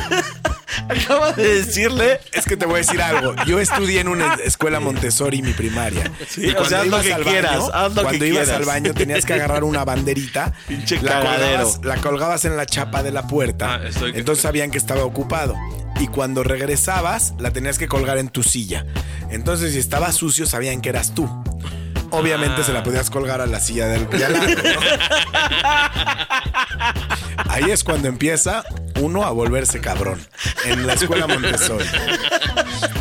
acaba 0.92 1.32
de 1.32 1.54
decirle. 1.62 2.20
Es 2.32 2.44
que 2.44 2.56
te 2.56 2.66
voy 2.66 2.76
a 2.76 2.78
decir 2.78 3.00
algo. 3.02 3.34
Yo 3.46 3.58
estudié 3.60 4.00
en 4.00 4.08
una 4.08 4.34
escuela 4.44 4.80
Montessori, 4.80 5.42
mi 5.42 5.52
primaria. 5.52 6.10
Sí, 6.28 6.50
o 6.58 6.64
sea, 6.64 6.80
haz 6.82 6.86
lo 6.86 7.00
que 7.00 7.14
quieras, 7.22 7.62
haz 7.72 7.94
lo 7.94 8.02
cuando 8.02 8.18
que 8.20 8.28
ibas 8.28 8.44
quieras. 8.44 8.60
al 8.60 8.64
baño 8.64 8.94
tenías 8.94 9.24
que 9.26 9.34
agarrar 9.34 9.64
una 9.64 9.84
banderita. 9.84 10.52
Pinche 10.68 11.00
la 11.02 11.20
colgabas, 11.20 11.80
la 11.84 11.96
colgabas 11.96 12.44
en 12.44 12.56
la 12.56 12.66
chapa 12.66 13.02
de 13.02 13.10
la 13.12 13.26
puerta. 13.26 13.74
Ah, 13.74 13.80
estoy- 13.88 14.12
Entonces 14.14 14.42
sabían 14.42 14.70
que 14.70 14.78
estaba 14.78 15.04
ocupado. 15.04 15.54
Y 16.00 16.08
cuando 16.08 16.42
regresabas, 16.42 17.34
la 17.38 17.50
tenías 17.52 17.78
que 17.78 17.86
colgar 17.88 18.18
en 18.18 18.28
tu 18.28 18.42
silla. 18.42 18.86
Entonces, 19.30 19.72
si 19.72 19.78
estaba 19.78 20.10
sucio, 20.12 20.46
sabían 20.46 20.80
que 20.80 20.88
eras 20.88 21.14
tú. 21.14 21.28
Obviamente 22.10 22.60
Ah. 22.60 22.64
se 22.64 22.72
la 22.72 22.82
podías 22.82 23.08
colgar 23.08 23.40
a 23.40 23.46
la 23.46 23.60
silla 23.60 23.86
del 23.86 24.08
de 24.10 24.24
al 24.24 24.32
lado, 24.34 24.46
¿no? 24.46 24.80
Ahí 27.52 27.70
es 27.70 27.84
cuando 27.84 28.08
empieza 28.08 28.64
uno 29.00 29.24
a 29.24 29.30
volverse 29.30 29.80
cabrón. 29.80 30.20
En 30.64 30.86
la 30.86 30.94
escuela 30.94 31.26
Montessori. 31.26 31.84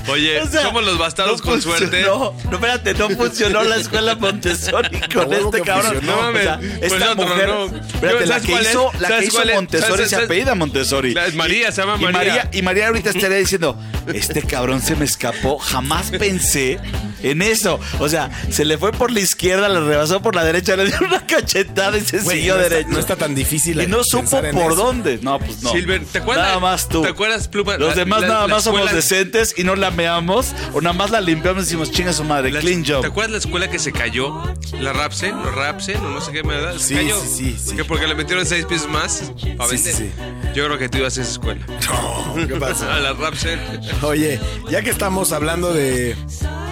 Oye, 0.10 0.42
O 0.42 0.48
sea, 0.48 0.64
somos 0.64 0.84
los 0.84 0.98
bastardos 0.98 1.40
no 1.40 1.52
con 1.52 1.62
funcionó. 1.62 1.78
suerte. 1.78 2.02
No, 2.50 2.52
espérate, 2.54 2.94
no 2.96 3.10
funcionó 3.12 3.64
la 3.64 3.76
escuela 3.78 4.16
Montessori 4.16 4.90
con 5.14 5.32
este 5.34 5.62
cabrón. 5.62 5.94
funcionó. 5.94 6.16
No 6.16 6.22
mames, 6.22 6.46
No 6.46 6.52
mames, 6.52 6.72
esta 6.82 6.88
pues 6.88 7.02
otro, 7.04 7.28
mujer, 7.28 7.48
no. 7.50 7.66
espérate, 7.66 8.26
la 8.26 8.40
¿sabes 8.40 8.44
que 8.44 8.70
hizo, 8.70 8.92
la 9.00 9.08
que 9.08 9.14
¿Sabes 9.14 9.28
hizo? 9.28 9.42
Montessori 9.56 9.94
¿Sabes- 9.94 10.10
se 10.10 10.16
apellida 10.18 10.56
Montessori. 10.56 11.14
La- 11.14 11.26
es 11.28 11.36
María, 11.36 11.72
se 11.72 11.82
llama 11.82 11.96
Y 12.00 12.04
María. 12.04 12.18
María, 12.20 12.50
y 12.52 12.62
María 12.62 12.88
ahorita 12.88 13.10
estaría 13.12 13.38
diciendo, 13.38 13.78
este 14.14 14.42
cabrón 14.44 14.82
se 14.82 14.96
me 14.96 15.06
escapó, 15.06 15.58
jamás 15.60 16.12
pensé 16.12 16.80
en 17.24 17.42
eso. 17.42 17.80
O 18.00 18.10
sea, 18.10 18.30
se 18.50 18.66
le 18.66 18.78
fue 18.78 18.92
por 18.92 19.12
la 19.12 19.20
izquierda, 19.20 19.70
le 19.70 19.80
rebasó 19.80 20.22
por 20.22 20.36
la 20.36 20.44
derecha, 20.44 20.76
le 20.76 20.86
dio 20.86 20.98
una 21.02 21.26
cachetada 21.26 21.98
y 21.98 22.02
se 22.02 22.20
Güey, 22.20 22.38
siguió 22.38 22.56
no, 22.56 22.62
derecho. 22.62 22.80
está, 22.82 22.94
no 22.94 23.00
está 23.00 23.16
tan 23.16 23.36
difícil. 23.36 23.82
y 23.82 23.88
no 23.88 24.04
supo 24.04 24.30
por 24.42 24.46
eso. 24.46 24.76
dónde. 24.76 25.20
No, 25.22 25.40
pues 25.40 25.62
no. 25.62 25.72
¿Te 25.86 26.20
acuerdas? 26.20 26.46
Nada 26.48 26.60
más 26.60 26.88
tú. 26.90 27.02
¿Te 27.02 27.10
acuerdas, 27.10 27.48
Pluma? 27.48 27.78
Los 27.78 27.90
La- 27.90 27.96
demás 27.96 28.22
la- 28.22 28.28
nada 28.28 28.42
la 28.48 28.56
más 28.56 28.64
somos 28.64 28.92
decentes 28.92 29.54
y 29.58 29.64
no 29.64 29.76
la 29.76 29.92
meamos 29.92 30.54
o 30.74 30.82
nada 30.82 30.94
más 30.94 31.12
la 31.12 31.22
limpiamos 31.22 31.64
y 31.64 31.66
decimos, 31.66 31.92
chinga 31.92 32.14
su 32.14 32.24
madre, 32.24 32.52
La- 32.52 32.60
clean 32.60 32.84
job. 32.86 33.02
¿Te 33.02 33.08
acuerdas 33.08 33.32
la 33.32 33.38
escuela 33.38 33.70
que 33.70 33.80
se 33.80 33.92
cayó? 33.92 34.44
La 34.80 34.94
Rapsen, 34.94 35.36
o 35.36 35.52
Rapsen, 35.52 35.98
o 36.06 36.10
no 36.10 36.22
sé 36.22 36.32
qué 36.32 36.44
me 36.44 36.56
da. 36.60 36.74
Se 36.74 36.80
Sí, 36.90 36.96
cayó. 36.96 37.20
sí, 37.22 37.28
sí, 37.58 37.58
sí. 37.70 37.76
Que 37.76 37.84
porque 37.86 38.08
le 38.08 38.16
metieron 38.16 38.46
seis 38.46 38.66
pisos 38.66 38.88
más 38.90 39.32
para 39.58 39.70
Sí, 39.70 39.76
vender. 39.76 39.96
sí, 39.96 40.12
sí. 40.16 40.52
Yo 40.56 40.66
creo 40.66 40.78
que 40.78 40.90
tú 40.90 40.98
ibas 41.00 41.18
a 41.18 41.22
esa 41.22 41.32
escuela. 41.32 41.66
No, 42.36 42.48
¿qué 42.48 42.56
pasa? 42.56 42.96
A 42.96 43.00
la 43.00 43.14
Rapsen. 43.14 43.60
Oye, 44.04 44.40
ya 44.70 44.82
que 44.82 44.90
estamos 44.90 45.32
hablando 45.32 45.74
de, 45.74 46.16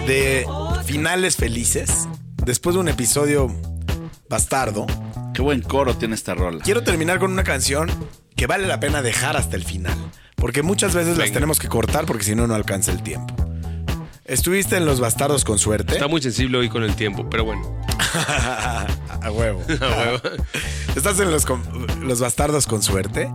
de 0.06 0.46
finales 0.86 1.36
felices, 1.36 1.90
después 2.44 2.74
de 2.74 2.80
un 2.80 2.88
episodio 2.88 3.54
bastardo, 4.28 4.86
Qué 5.34 5.42
buen 5.42 5.62
coro 5.62 5.94
tiene 5.96 6.14
esta 6.16 6.34
rola. 6.34 6.58
quiero 6.62 6.82
terminar 6.82 7.18
con 7.18 7.30
una 7.32 7.44
canción 7.44 7.88
que 8.40 8.46
vale 8.46 8.66
la 8.66 8.80
pena 8.80 9.02
dejar 9.02 9.36
hasta 9.36 9.54
el 9.54 9.64
final. 9.64 9.98
Porque 10.34 10.62
muchas 10.62 10.94
veces 10.94 11.18
las 11.18 11.30
tenemos 11.30 11.58
que 11.58 11.68
cortar 11.68 12.06
porque 12.06 12.24
si 12.24 12.34
no, 12.34 12.46
no 12.46 12.54
alcanza 12.54 12.90
el 12.90 13.02
tiempo. 13.02 13.34
Estuviste 14.24 14.78
en 14.78 14.86
Los 14.86 14.98
Bastardos 14.98 15.44
con 15.44 15.58
suerte. 15.58 15.92
Está 15.92 16.08
muy 16.08 16.22
sensible 16.22 16.56
hoy 16.56 16.70
con 16.70 16.82
el 16.82 16.94
tiempo, 16.96 17.28
pero 17.28 17.44
bueno. 17.44 17.78
A 18.16 19.30
huevo. 19.30 19.62
A 19.82 19.86
huevo. 19.98 20.20
Estás 20.96 21.20
en 21.20 21.30
los, 21.30 21.44
los 22.00 22.20
Bastardos 22.20 22.66
con 22.66 22.82
suerte. 22.82 23.30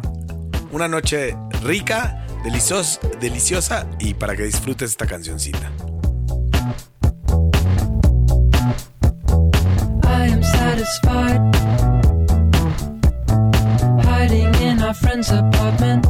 Una 0.72 0.88
noche 0.88 1.38
rica, 1.62 2.26
delicios- 2.44 3.00
deliciosa 3.22 3.86
y 4.00 4.16
para 4.16 4.36
que 4.36 4.42
disfrutes 4.42 4.90
esta 4.90 5.06
cancioncita. 5.06 5.72
I 10.04 10.32
am 10.32 10.42
satisfied. 10.42 12.05
Hiding 14.26 14.56
in 14.56 14.82
our 14.82 14.94
friend's 14.96 15.30
apartment. 15.30 16.04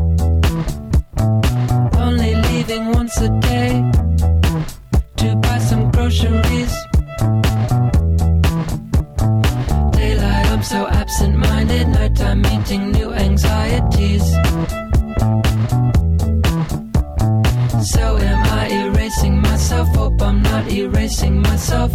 Only 1.98 2.34
leaving 2.34 2.94
once 2.94 3.18
a 3.20 3.28
day 3.42 3.84
to 5.18 5.36
buy 5.36 5.60
some 5.60 5.92
groceries. 5.92 6.74
Daylight, 9.92 10.46
I'm 10.54 10.64
so 10.64 10.88
absent 10.88 11.36
minded. 11.36 11.90
Nighttime 11.90 12.42
meeting 12.42 12.94
new 12.94 13.12
anxieties. 13.12 14.24
So 17.92 18.04
am 18.32 18.42
I 18.62 18.66
erasing 18.86 19.42
myself? 19.42 19.90
Hope 19.90 20.22
I'm 20.22 20.42
not 20.42 20.72
erasing 20.72 21.42
myself. 21.42 21.92